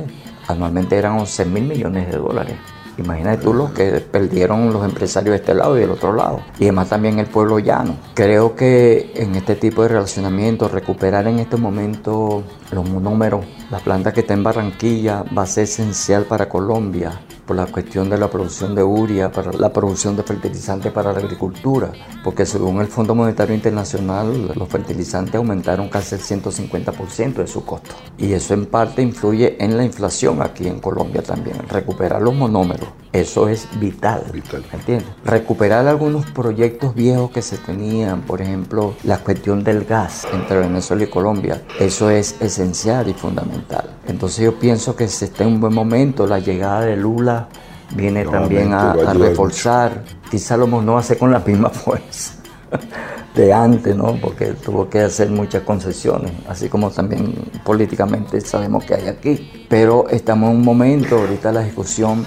anualmente 0.47 0.97
eran 0.97 1.19
11 1.19 1.45
mil 1.45 1.63
millones 1.63 2.11
de 2.11 2.17
dólares. 2.17 2.55
Imagínate 2.97 3.43
tú 3.43 3.53
lo 3.53 3.73
que 3.73 3.91
perdieron 3.99 4.71
los 4.71 4.85
empresarios 4.85 5.31
de 5.31 5.37
este 5.37 5.53
lado 5.53 5.77
y 5.77 5.81
del 5.81 5.91
otro 5.91 6.13
lado. 6.13 6.39
Y 6.59 6.63
además 6.63 6.89
también 6.89 7.19
el 7.19 7.25
pueblo 7.25 7.59
llano. 7.59 7.97
Creo 8.13 8.55
que 8.55 9.11
en 9.15 9.35
este 9.35 9.55
tipo 9.55 9.81
de 9.81 9.89
relacionamiento, 9.89 10.69
recuperar 10.69 11.27
en 11.27 11.39
este 11.39 11.57
momento 11.57 12.43
los 12.71 12.89
números, 12.89 13.45
la 13.75 13.81
planta 13.81 14.13
que 14.13 14.21
está 14.21 14.33
en 14.33 14.41
Barranquilla 14.41 15.25
va 15.37 15.41
a 15.41 15.45
ser 15.45 15.65
esencial 15.65 16.23
para 16.23 16.47
Colombia 16.47 17.19
por 17.45 17.57
la 17.57 17.65
cuestión 17.65 18.09
de 18.09 18.17
la 18.17 18.29
producción 18.29 18.73
de 18.73 18.81
uria, 18.81 19.29
para 19.29 19.51
la 19.51 19.73
producción 19.73 20.15
de 20.15 20.23
fertilizantes 20.23 20.93
para 20.93 21.11
la 21.11 21.19
agricultura, 21.19 21.91
porque 22.23 22.45
según 22.45 22.79
el 22.79 22.87
Fondo 22.87 23.13
Monetario 23.13 23.53
Internacional, 23.53 24.53
los 24.55 24.69
fertilizantes 24.69 25.35
aumentaron 25.35 25.89
casi 25.89 26.15
el 26.15 26.21
150% 26.21 27.33
de 27.33 27.47
su 27.47 27.65
costo. 27.65 27.95
Y 28.17 28.31
eso 28.31 28.53
en 28.53 28.65
parte 28.65 29.01
influye 29.01 29.61
en 29.61 29.75
la 29.75 29.83
inflación 29.83 30.41
aquí 30.41 30.69
en 30.69 30.79
Colombia 30.79 31.21
también. 31.21 31.57
Recuperar 31.67 32.21
los 32.21 32.33
monómeros, 32.33 32.87
eso 33.15 33.47
es 33.47 33.67
vital. 33.79 34.23
Vital. 34.33 34.63
¿Entiendes? 34.71 35.07
Recuperar 35.23 35.87
algunos 35.87 36.25
proyectos 36.31 36.93
viejos 36.95 37.31
que 37.31 37.41
se 37.41 37.57
tenían, 37.57 38.21
por 38.21 38.41
ejemplo, 38.41 38.93
la 39.03 39.19
cuestión 39.19 39.63
del 39.63 39.85
gas 39.85 40.27
entre 40.33 40.59
Venezuela 40.59 41.03
y 41.03 41.07
Colombia, 41.07 41.61
eso 41.79 42.09
es 42.09 42.35
esencial 42.41 43.07
y 43.07 43.13
fundamental. 43.13 43.89
Entonces 44.07 44.45
yo 44.45 44.59
pienso 44.59 44.95
que 44.95 45.07
se 45.07 45.25
está 45.25 45.43
en 45.43 45.53
un 45.53 45.61
buen 45.61 45.73
momento 45.73 46.27
la 46.27 46.39
llegada 46.39 46.81
de 46.81 46.97
Lula 46.97 47.47
viene 47.95 48.25
también 48.25 48.73
a, 48.73 48.93
reforzar, 49.13 50.03
quizá 50.29 50.57
lo 50.57 50.65
no 50.67 50.97
hace 50.97 51.17
con 51.17 51.31
la 51.31 51.39
misma 51.39 51.69
fuerza 51.71 52.33
de 53.35 53.53
antes, 53.53 53.95
¿no? 53.95 54.17
Porque 54.21 54.53
tuvo 54.53 54.89
que 54.89 55.01
hacer 55.01 55.29
muchas 55.29 55.63
concesiones, 55.63 56.31
así 56.47 56.69
como 56.69 56.89
también 56.89 57.33
políticamente 57.63 58.39
sabemos 58.41 58.85
que 58.85 58.95
hay 58.95 59.07
aquí. 59.07 59.67
Pero 59.69 60.07
estamos 60.09 60.51
en 60.51 60.57
un 60.57 60.63
momento, 60.63 61.17
ahorita 61.17 61.51
la 61.51 61.61
discusión 61.61 62.25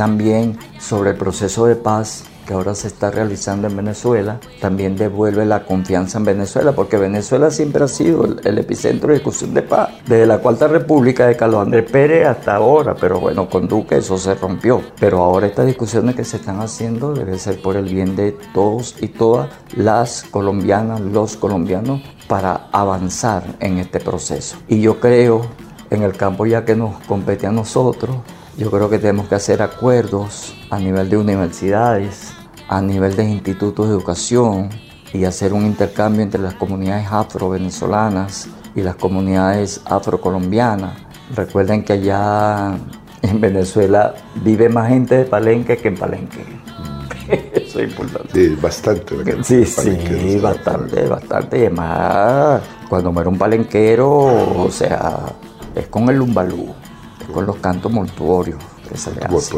también 0.00 0.58
sobre 0.78 1.10
el 1.10 1.16
proceso 1.16 1.66
de 1.66 1.76
paz 1.76 2.24
que 2.46 2.54
ahora 2.54 2.74
se 2.74 2.88
está 2.88 3.10
realizando 3.10 3.68
en 3.68 3.76
Venezuela, 3.76 4.40
también 4.58 4.96
devuelve 4.96 5.44
la 5.44 5.66
confianza 5.66 6.16
en 6.16 6.24
Venezuela, 6.24 6.72
porque 6.72 6.96
Venezuela 6.96 7.50
siempre 7.50 7.84
ha 7.84 7.88
sido 7.88 8.24
el, 8.24 8.56
epicentro 8.56 9.08
de 9.08 9.16
discusión 9.16 9.52
de 9.52 9.60
paz, 9.60 9.90
desde 10.06 10.24
la 10.24 10.38
Cuarta 10.38 10.68
República 10.68 11.26
de 11.26 11.36
Carlos 11.36 11.60
Andrés 11.60 11.90
Pérez 11.90 12.26
hasta 12.26 12.54
ahora, 12.54 12.94
pero 12.94 13.20
bueno, 13.20 13.46
con 13.50 13.68
Duque 13.68 13.98
eso 13.98 14.16
se 14.16 14.34
rompió. 14.36 14.80
Pero 14.98 15.22
ahora 15.22 15.48
estas 15.48 15.66
discusiones 15.66 16.14
que 16.16 16.24
se 16.24 16.38
están 16.38 16.60
haciendo 16.60 17.12
debe 17.12 17.38
ser 17.38 17.60
por 17.60 17.76
el 17.76 17.84
bien 17.84 18.16
de 18.16 18.32
todos 18.54 18.94
y 19.02 19.08
todas 19.08 19.50
las 19.76 20.22
colombianas, 20.30 21.02
los 21.02 21.36
colombianos, 21.36 22.00
para 22.26 22.68
avanzar 22.72 23.42
en 23.60 23.76
este 23.76 24.00
proceso. 24.00 24.56
Y 24.66 24.80
yo 24.80 24.98
creo, 24.98 25.42
en 25.90 26.02
el 26.02 26.16
campo 26.16 26.46
ya 26.46 26.64
que 26.64 26.74
nos 26.74 26.98
compete 27.00 27.46
a 27.46 27.52
nosotros, 27.52 28.16
yo 28.56 28.70
creo 28.70 28.90
que 28.90 28.98
tenemos 28.98 29.28
que 29.28 29.34
hacer 29.34 29.62
acuerdos 29.62 30.54
a 30.70 30.78
nivel 30.78 31.08
de 31.08 31.16
universidades, 31.16 32.32
a 32.68 32.80
nivel 32.80 33.16
de 33.16 33.24
institutos 33.24 33.88
de 33.88 33.94
educación 33.94 34.70
y 35.12 35.24
hacer 35.24 35.52
un 35.52 35.66
intercambio 35.66 36.22
entre 36.22 36.40
las 36.40 36.54
comunidades 36.54 37.06
afro-venezolanas 37.10 38.48
y 38.74 38.82
las 38.82 38.96
comunidades 38.96 39.80
afrocolombianas. 39.84 40.92
Recuerden 41.34 41.84
que 41.84 41.94
allá 41.94 42.76
en 43.22 43.40
Venezuela 43.40 44.14
vive 44.36 44.68
más 44.68 44.88
gente 44.88 45.16
de 45.16 45.24
Palenque 45.24 45.76
que 45.76 45.88
en 45.88 45.96
Palenque. 45.96 46.44
Eso 47.54 47.80
es 47.80 47.90
importante. 47.90 48.30
Sí, 48.32 48.56
bastante. 48.60 49.44
Sí, 49.44 49.64
sí, 49.64 50.38
bastante, 50.38 51.06
bastante. 51.06 51.58
Y 51.58 51.60
además, 51.62 52.62
cuando 52.88 53.12
muere 53.12 53.28
un 53.28 53.38
palenquero, 53.38 54.10
o 54.64 54.70
sea, 54.70 55.18
es 55.74 55.86
con 55.86 56.08
el 56.08 56.16
lumbalú, 56.16 56.74
con 57.30 57.46
los 57.46 57.56
cantos 57.56 57.92
mortuorios 57.92 58.58
que 58.88 58.96
se 58.96 59.14
le 59.14 59.22
hace 59.22 59.56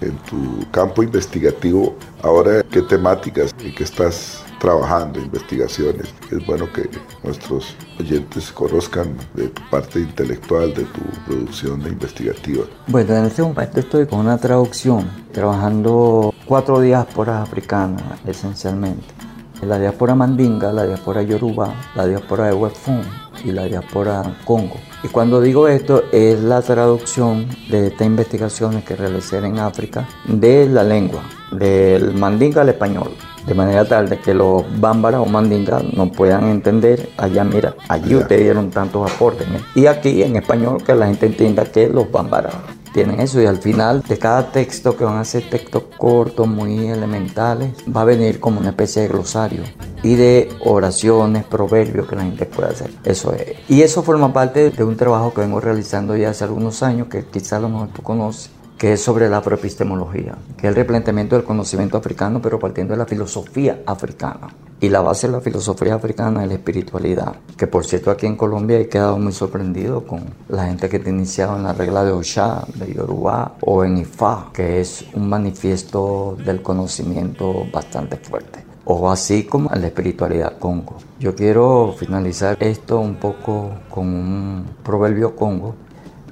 en 0.00 0.16
tu 0.18 0.70
campo 0.70 1.02
investigativo, 1.02 1.94
ahora 2.22 2.62
qué 2.70 2.82
temáticas 2.82 3.54
y 3.62 3.72
qué 3.72 3.84
estás 3.84 4.42
trabajando, 4.58 5.18
investigaciones. 5.18 6.14
Es 6.30 6.46
bueno 6.46 6.70
que 6.72 6.88
nuestros 7.22 7.74
oyentes 7.98 8.52
conozcan 8.52 9.16
de 9.34 9.48
tu 9.48 9.62
parte 9.70 10.00
intelectual, 10.00 10.74
de 10.74 10.84
tu 10.84 11.00
producción 11.26 11.80
investigativa. 11.82 12.64
Bueno, 12.86 13.16
en 13.16 13.24
este 13.24 13.42
momento 13.42 13.80
estoy 13.80 14.06
con 14.06 14.20
una 14.20 14.38
traducción, 14.38 15.10
trabajando 15.32 16.34
cuatro 16.46 16.80
diásporas 16.80 17.42
africanas 17.42 18.02
esencialmente. 18.26 19.19
La 19.62 19.78
diáspora 19.78 20.14
mandinga, 20.14 20.72
la 20.72 20.86
diáspora 20.86 21.22
yoruba, 21.22 21.74
la 21.94 22.06
diáspora 22.06 22.46
de 22.46 22.54
Westfund 22.54 23.04
y 23.44 23.52
la 23.52 23.64
diáspora 23.64 24.22
Congo. 24.44 24.76
Y 25.02 25.08
cuando 25.08 25.40
digo 25.40 25.68
esto 25.68 26.04
es 26.12 26.40
la 26.40 26.62
traducción 26.62 27.46
de 27.68 27.88
estas 27.88 28.06
investigaciones 28.06 28.84
que 28.84 28.96
realicé 28.96 29.38
en 29.38 29.58
África 29.58 30.08
de 30.26 30.66
la 30.66 30.82
lengua, 30.82 31.22
del 31.52 32.14
mandinga 32.14 32.62
al 32.62 32.70
español, 32.70 33.10
de 33.46 33.54
manera 33.54 33.84
tal 33.84 34.08
de 34.08 34.18
que 34.18 34.34
los 34.34 34.64
bámbaras 34.80 35.20
o 35.20 35.26
mandingas 35.26 35.84
no 35.92 36.10
puedan 36.10 36.48
entender, 36.48 37.10
allá 37.16 37.44
mira, 37.44 37.74
allí 37.88 38.14
ustedes 38.14 38.42
dieron 38.42 38.70
tantos 38.70 39.10
aportes, 39.12 39.46
y 39.74 39.86
aquí 39.86 40.22
en 40.22 40.36
español 40.36 40.82
que 40.82 40.94
la 40.94 41.06
gente 41.06 41.26
entienda 41.26 41.64
que 41.64 41.88
los 41.88 42.10
bámbaras 42.10 42.54
tienen 42.92 43.20
eso 43.20 43.40
y 43.40 43.46
al 43.46 43.58
final 43.58 44.02
de 44.02 44.18
cada 44.18 44.50
texto 44.52 44.96
que 44.96 45.04
van 45.04 45.18
a 45.18 45.24
ser 45.24 45.48
textos 45.48 45.84
cortos, 45.96 46.48
muy 46.48 46.88
elementales, 46.88 47.74
va 47.94 48.02
a 48.02 48.04
venir 48.04 48.40
como 48.40 48.60
una 48.60 48.70
especie 48.70 49.02
de 49.02 49.08
glosario 49.08 49.62
y 50.02 50.14
de 50.14 50.48
oraciones, 50.64 51.44
proverbios 51.44 52.08
que 52.08 52.16
la 52.16 52.22
gente 52.22 52.46
puede 52.46 52.70
hacer. 52.70 52.90
Eso 53.04 53.32
es. 53.32 53.56
Y 53.68 53.82
eso 53.82 54.02
forma 54.02 54.32
parte 54.32 54.70
de 54.70 54.84
un 54.84 54.96
trabajo 54.96 55.32
que 55.32 55.42
vengo 55.42 55.60
realizando 55.60 56.16
ya 56.16 56.30
hace 56.30 56.44
algunos 56.44 56.82
años, 56.82 57.08
que 57.08 57.24
quizás 57.24 57.54
a 57.54 57.60
lo 57.60 57.68
mejor 57.68 57.88
tú 57.88 58.02
conoces, 58.02 58.50
que 58.80 58.94
es 58.94 59.02
sobre 59.02 59.28
la 59.28 59.36
afroepistemología, 59.36 60.38
que 60.56 60.66
es 60.66 60.70
el 60.70 60.74
replanteamiento 60.74 61.36
del 61.36 61.44
conocimiento 61.44 61.98
africano, 61.98 62.40
pero 62.40 62.58
partiendo 62.58 62.94
de 62.94 62.98
la 62.98 63.04
filosofía 63.04 63.82
africana. 63.84 64.48
Y 64.80 64.88
la 64.88 65.02
base 65.02 65.26
de 65.26 65.34
la 65.34 65.42
filosofía 65.42 65.96
africana 65.96 66.44
es 66.44 66.48
la 66.48 66.54
espiritualidad, 66.54 67.34
que 67.58 67.66
por 67.66 67.84
cierto 67.84 68.10
aquí 68.10 68.24
en 68.24 68.36
Colombia 68.36 68.78
he 68.80 68.88
quedado 68.88 69.18
muy 69.18 69.32
sorprendido 69.32 70.06
con 70.06 70.24
la 70.48 70.64
gente 70.64 70.88
que 70.88 70.98
te 70.98 71.10
iniciado 71.10 71.56
en 71.56 71.64
la 71.64 71.74
regla 71.74 72.04
de 72.04 72.12
Osha, 72.12 72.64
de 72.74 72.94
Yoruba, 72.94 73.56
o 73.60 73.84
en 73.84 73.98
Ifá, 73.98 74.48
que 74.54 74.80
es 74.80 75.04
un 75.12 75.28
manifiesto 75.28 76.38
del 76.42 76.62
conocimiento 76.62 77.66
bastante 77.70 78.16
fuerte 78.16 78.64
o 78.86 79.10
así 79.10 79.44
como 79.44 79.68
la 79.68 79.86
espiritualidad 79.88 80.58
congo. 80.58 80.96
Yo 81.20 81.34
quiero 81.34 81.94
finalizar 81.98 82.56
esto 82.60 82.98
un 82.98 83.16
poco 83.16 83.72
con 83.90 84.06
un 84.06 84.64
proverbio 84.82 85.36
congo 85.36 85.74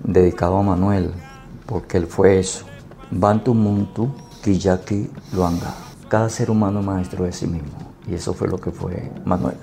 dedicado 0.02 0.56
a 0.56 0.62
Manuel, 0.62 1.12
porque 1.68 1.98
él 1.98 2.06
fue 2.06 2.40
eso. 2.40 2.64
Bantu 3.10 3.54
Muntu 3.54 4.10
Kiyaki 4.42 5.10
Luanga. 5.34 5.74
Cada 6.08 6.28
ser 6.30 6.50
humano 6.50 6.82
maestro 6.82 7.24
de 7.24 7.32
sí 7.32 7.46
mismo. 7.46 7.92
Y 8.10 8.14
eso 8.14 8.32
fue 8.32 8.48
lo 8.48 8.58
que 8.58 8.70
fue 8.70 9.12
Manuel. 9.24 9.56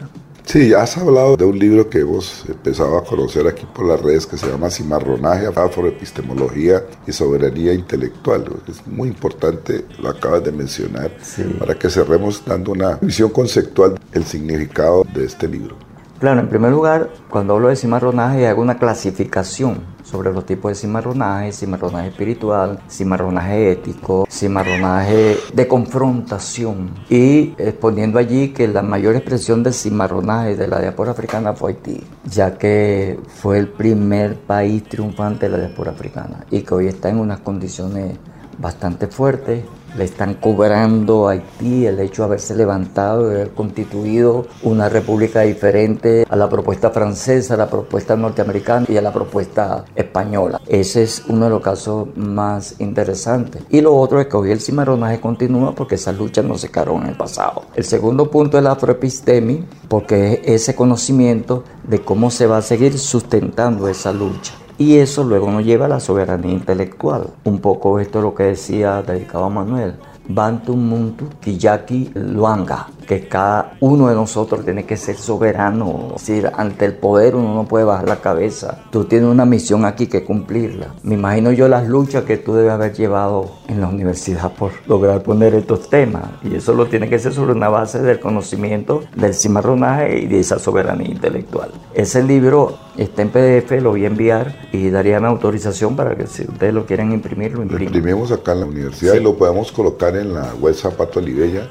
Sí, 0.46 0.76
has 0.76 0.96
hablado 1.00 1.36
de 1.36 1.44
un 1.44 1.58
libro 1.58 1.90
que 1.90 2.02
hemos 2.02 2.46
empezado 2.48 3.00
a 3.00 3.04
conocer 3.04 3.48
aquí 3.48 3.66
por 3.74 3.88
las 3.88 4.00
redes 4.00 4.28
que 4.28 4.38
se 4.38 4.48
llama 4.48 4.70
Cimarronaje, 4.70 5.48
Afroepistemología 5.48 6.84
y 7.08 7.12
Soberanía 7.12 7.74
Intelectual. 7.74 8.46
Es 8.68 8.86
muy 8.86 9.08
importante, 9.08 9.86
lo 10.00 10.10
acabas 10.10 10.44
de 10.44 10.52
mencionar, 10.52 11.12
para 11.58 11.74
que 11.74 11.90
cerremos 11.90 12.46
dando 12.46 12.74
una 12.74 12.98
visión 13.02 13.32
conceptual 13.32 14.00
del 14.12 14.24
significado 14.24 15.04
de 15.16 15.26
este 15.26 15.48
libro. 15.48 15.78
Claro, 16.20 16.42
en 16.42 16.48
primer 16.48 16.72
lugar, 16.72 17.10
cuando 17.32 17.56
hablo 17.56 17.70
de 17.70 17.76
cimarronaje 17.76 18.48
hago 18.48 18.62
una 18.62 18.78
clasificación 18.78 19.95
sobre 20.06 20.32
los 20.32 20.46
tipos 20.46 20.72
de 20.72 20.76
cimarronaje, 20.76 21.52
cimarronaje 21.52 22.10
espiritual, 22.10 22.80
cimarronaje 22.88 23.72
ético, 23.72 24.28
cimarronaje 24.30 25.38
de 25.54 25.68
confrontación. 25.68 26.92
Y 27.10 27.54
exponiendo 27.58 28.20
allí 28.20 28.50
que 28.50 28.68
la 28.68 28.84
mayor 28.84 29.16
expresión 29.16 29.64
de 29.64 29.74
cimarronaje 29.74 30.56
de 30.56 30.68
la 30.68 30.80
diáspora 30.80 31.12
africana 31.12 31.54
fue 31.54 31.72
Haití, 31.72 32.04
ya 32.26 32.58
que 32.58 33.20
fue 33.28 33.58
el 33.58 33.68
primer 33.68 34.36
país 34.40 34.84
triunfante 34.84 35.48
de 35.48 35.58
la 35.58 35.66
diáspora 35.66 35.92
africana 35.92 36.46
y 36.52 36.62
que 36.62 36.74
hoy 36.74 36.88
está 36.88 37.10
en 37.10 37.20
unas 37.20 37.40
condiciones 37.40 38.18
bastante 38.58 39.08
fuertes 39.08 39.64
le 39.98 40.04
están 40.04 40.36
cobrando 40.36 41.28
a 41.28 41.32
Haití 41.32 41.86
el 41.86 42.00
hecho 42.00 42.24
de 42.24 42.28
haberse 42.28 42.56
levantado, 42.56 43.28
de 43.28 43.36
haber 43.36 43.52
constituido 43.52 44.46
una 44.64 44.90
república 44.90 45.42
diferente 45.42 46.26
a 46.30 46.36
la 46.36 46.50
propuesta 46.50 46.92
francesa, 46.92 47.54
a 47.54 47.58
la 47.58 47.70
propuesta 47.70 48.16
norteamericana 48.16 48.86
y 48.90 48.98
a 48.98 49.02
la 49.02 49.14
propuesta 49.14 49.86
española. 49.96 50.60
Ese 50.68 51.04
es 51.04 51.24
uno 51.28 51.46
de 51.46 51.52
los 51.52 51.62
casos 51.62 52.08
más 52.16 52.76
interesantes. 52.80 53.64
Y 53.70 53.82
lo 53.82 53.96
otro 53.96 54.20
es 54.20 54.28
que 54.28 54.38
hoy 54.38 54.52
el 54.52 54.62
cimarronaje 54.62 55.20
continúa 55.20 55.74
porque 55.74 55.96
esas 55.96 56.18
luchas 56.18 56.46
no 56.46 56.58
se 56.58 56.70
quedaron 56.70 57.04
en 57.04 57.10
el 57.10 57.18
pasado. 57.18 57.64
El 57.76 57.84
segundo 57.84 58.30
punto 58.30 58.58
es 58.58 58.64
la 58.64 58.72
afroepistemi, 58.72 59.66
porque 59.88 60.42
es 60.44 60.66
ese 60.66 60.76
conocimiento 60.76 61.64
de 61.84 62.00
cómo 62.02 62.32
se 62.32 62.48
va 62.48 62.58
a 62.58 62.62
seguir 62.62 62.98
sustentando 62.98 63.88
esa 63.88 64.12
lucha. 64.12 64.54
Y 64.78 64.98
eso 64.98 65.24
luego 65.24 65.50
nos 65.52 65.64
lleva 65.64 65.86
a 65.86 65.90
la 65.90 66.00
soberanía 66.00 66.52
intelectual. 66.52 67.30
Un 67.46 67.60
poco 67.60 68.00
esto 68.00 68.20
es 68.20 68.24
lo 68.24 68.36
que 68.36 68.44
decía 68.44 69.02
dedicado 69.02 69.46
a 69.46 69.50
Manuel. 69.50 69.96
Bantu 70.28 70.76
Muntu 70.76 71.30
Kiyaki 71.40 72.12
Luanga 72.16 72.88
que 73.08 73.28
cada 73.28 73.65
uno 73.80 74.08
de 74.08 74.16
nosotros 74.16 74.64
tiene 74.64 74.86
que 74.86 74.98
ser 74.98 75.18
soberano. 75.18 76.14
Es 76.16 76.26
decir, 76.26 76.52
ante 76.56 76.86
el 76.86 76.94
poder 76.94 77.36
uno 77.36 77.54
no 77.54 77.66
puede 77.66 77.86
bajar 77.86 78.08
la 78.08 78.22
cabeza. 78.22 78.84
Tú 78.92 79.06
tienes 79.06 79.30
una 79.30 79.46
misión 79.46 79.86
aquí 79.86 80.08
que 80.08 80.24
cumplirla. 80.24 80.88
Me 81.04 81.16
imagino 81.16 81.52
yo 81.52 81.68
las 81.68 81.88
luchas 81.88 82.24
que 82.24 82.38
tú 82.38 82.54
debes 82.54 82.72
haber 82.72 82.94
llevado 82.94 83.50
en 83.68 83.82
la 83.82 83.88
universidad 83.88 84.54
por 84.54 84.72
lograr 84.88 85.24
poner 85.24 85.54
estos 85.56 85.90
temas. 85.90 86.24
Y 86.44 86.56
eso 86.56 86.74
lo 86.74 86.88
tiene 86.88 87.10
que 87.10 87.20
ser 87.20 87.34
sobre 87.34 87.54
una 87.54 87.70
base 87.70 88.02
del 88.02 88.20
conocimiento 88.20 89.04
del 89.16 89.34
cimarronaje 89.34 90.20
y 90.20 90.28
de 90.28 90.40
esa 90.40 90.60
soberanía 90.60 91.10
intelectual. 91.10 91.72
Ese 91.94 92.24
libro 92.24 92.78
está 92.98 93.22
en 93.22 93.30
PDF, 93.30 93.72
lo 93.82 93.92
voy 93.92 94.06
a 94.06 94.08
enviar 94.08 94.68
y 94.72 94.90
daría 94.90 95.20
mi 95.20 95.28
autorización 95.28 95.96
para 95.96 96.16
que 96.16 96.28
si 96.28 96.44
ustedes 96.44 96.74
lo 96.74 96.86
quieren 96.86 97.12
imprimir, 97.12 97.54
lo 97.54 97.62
impriman. 97.62 97.92
Lo 97.92 97.98
imprimimos 97.98 98.32
acá 98.32 98.54
en 98.54 98.62
la 98.62 98.66
universidad 98.66 99.16
y 99.16 99.20
lo 99.20 99.36
podemos 99.36 99.72
colocar 99.72 100.16
en 100.16 100.34
la 100.34 100.54
web 100.60 100.74
Zapato 100.74 101.20
Olivella 101.20 101.68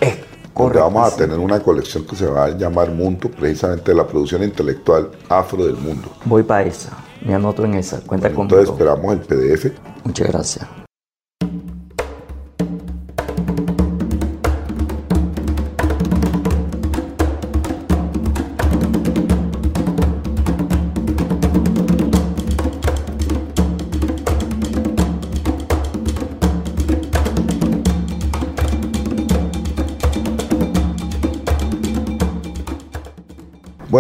vamos 0.55 1.12
a 1.12 1.17
tener 1.17 1.38
una 1.38 1.61
colección 1.61 2.05
que 2.07 2.17
se 2.17 2.27
va 2.27 2.45
a 2.45 2.51
llamar 2.51 2.90
Mundo, 2.90 3.31
precisamente 3.31 3.95
la 3.95 4.07
producción 4.07 4.43
intelectual 4.43 5.11
afro 5.29 5.67
del 5.67 5.77
mundo. 5.77 6.09
Voy 6.25 6.43
para 6.43 6.64
esa, 6.64 6.97
me 7.25 7.35
anoto 7.35 7.64
en 7.64 7.75
esa, 7.75 8.01
cuenta 8.01 8.29
bueno, 8.29 8.43
Entonces 8.43 8.71
esperamos 8.71 9.12
el 9.12 9.21
PDF. 9.21 9.73
Muchas 10.05 10.29
gracias. 10.29 10.84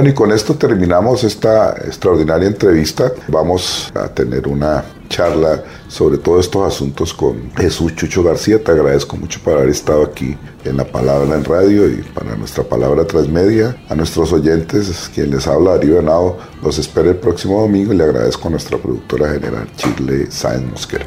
Bueno, 0.04 0.12
y 0.12 0.16
con 0.16 0.32
esto 0.32 0.54
terminamos 0.54 1.24
esta 1.24 1.70
extraordinaria 1.78 2.46
entrevista. 2.46 3.10
Vamos 3.28 3.90
a 3.94 4.06
tener 4.06 4.46
una 4.46 4.84
charla 5.08 5.64
sobre 5.88 6.18
todos 6.18 6.44
estos 6.44 6.74
asuntos 6.74 7.14
con 7.14 7.50
Jesús 7.56 7.96
Chucho 7.96 8.22
García. 8.22 8.62
Te 8.62 8.72
agradezco 8.72 9.16
mucho 9.16 9.40
por 9.42 9.54
haber 9.54 9.70
estado 9.70 10.04
aquí 10.04 10.36
en 10.66 10.76
La 10.76 10.84
Palabra 10.84 11.34
en 11.34 11.42
Radio 11.42 11.88
y 11.88 12.02
para 12.02 12.36
nuestra 12.36 12.64
Palabra 12.64 13.06
Transmedia. 13.06 13.82
A 13.88 13.94
nuestros 13.94 14.30
oyentes, 14.34 15.10
quien 15.14 15.30
les 15.30 15.46
habla, 15.46 15.70
Darío 15.70 15.94
Venado, 15.94 16.36
los 16.62 16.78
espero 16.78 17.08
el 17.08 17.16
próximo 17.16 17.62
domingo 17.62 17.94
y 17.94 17.96
le 17.96 18.04
agradezco 18.04 18.48
a 18.48 18.50
nuestra 18.50 18.76
productora 18.76 19.32
general, 19.32 19.66
Chile 19.74 20.26
Sáenz 20.30 20.70
Mosquera. 20.70 21.06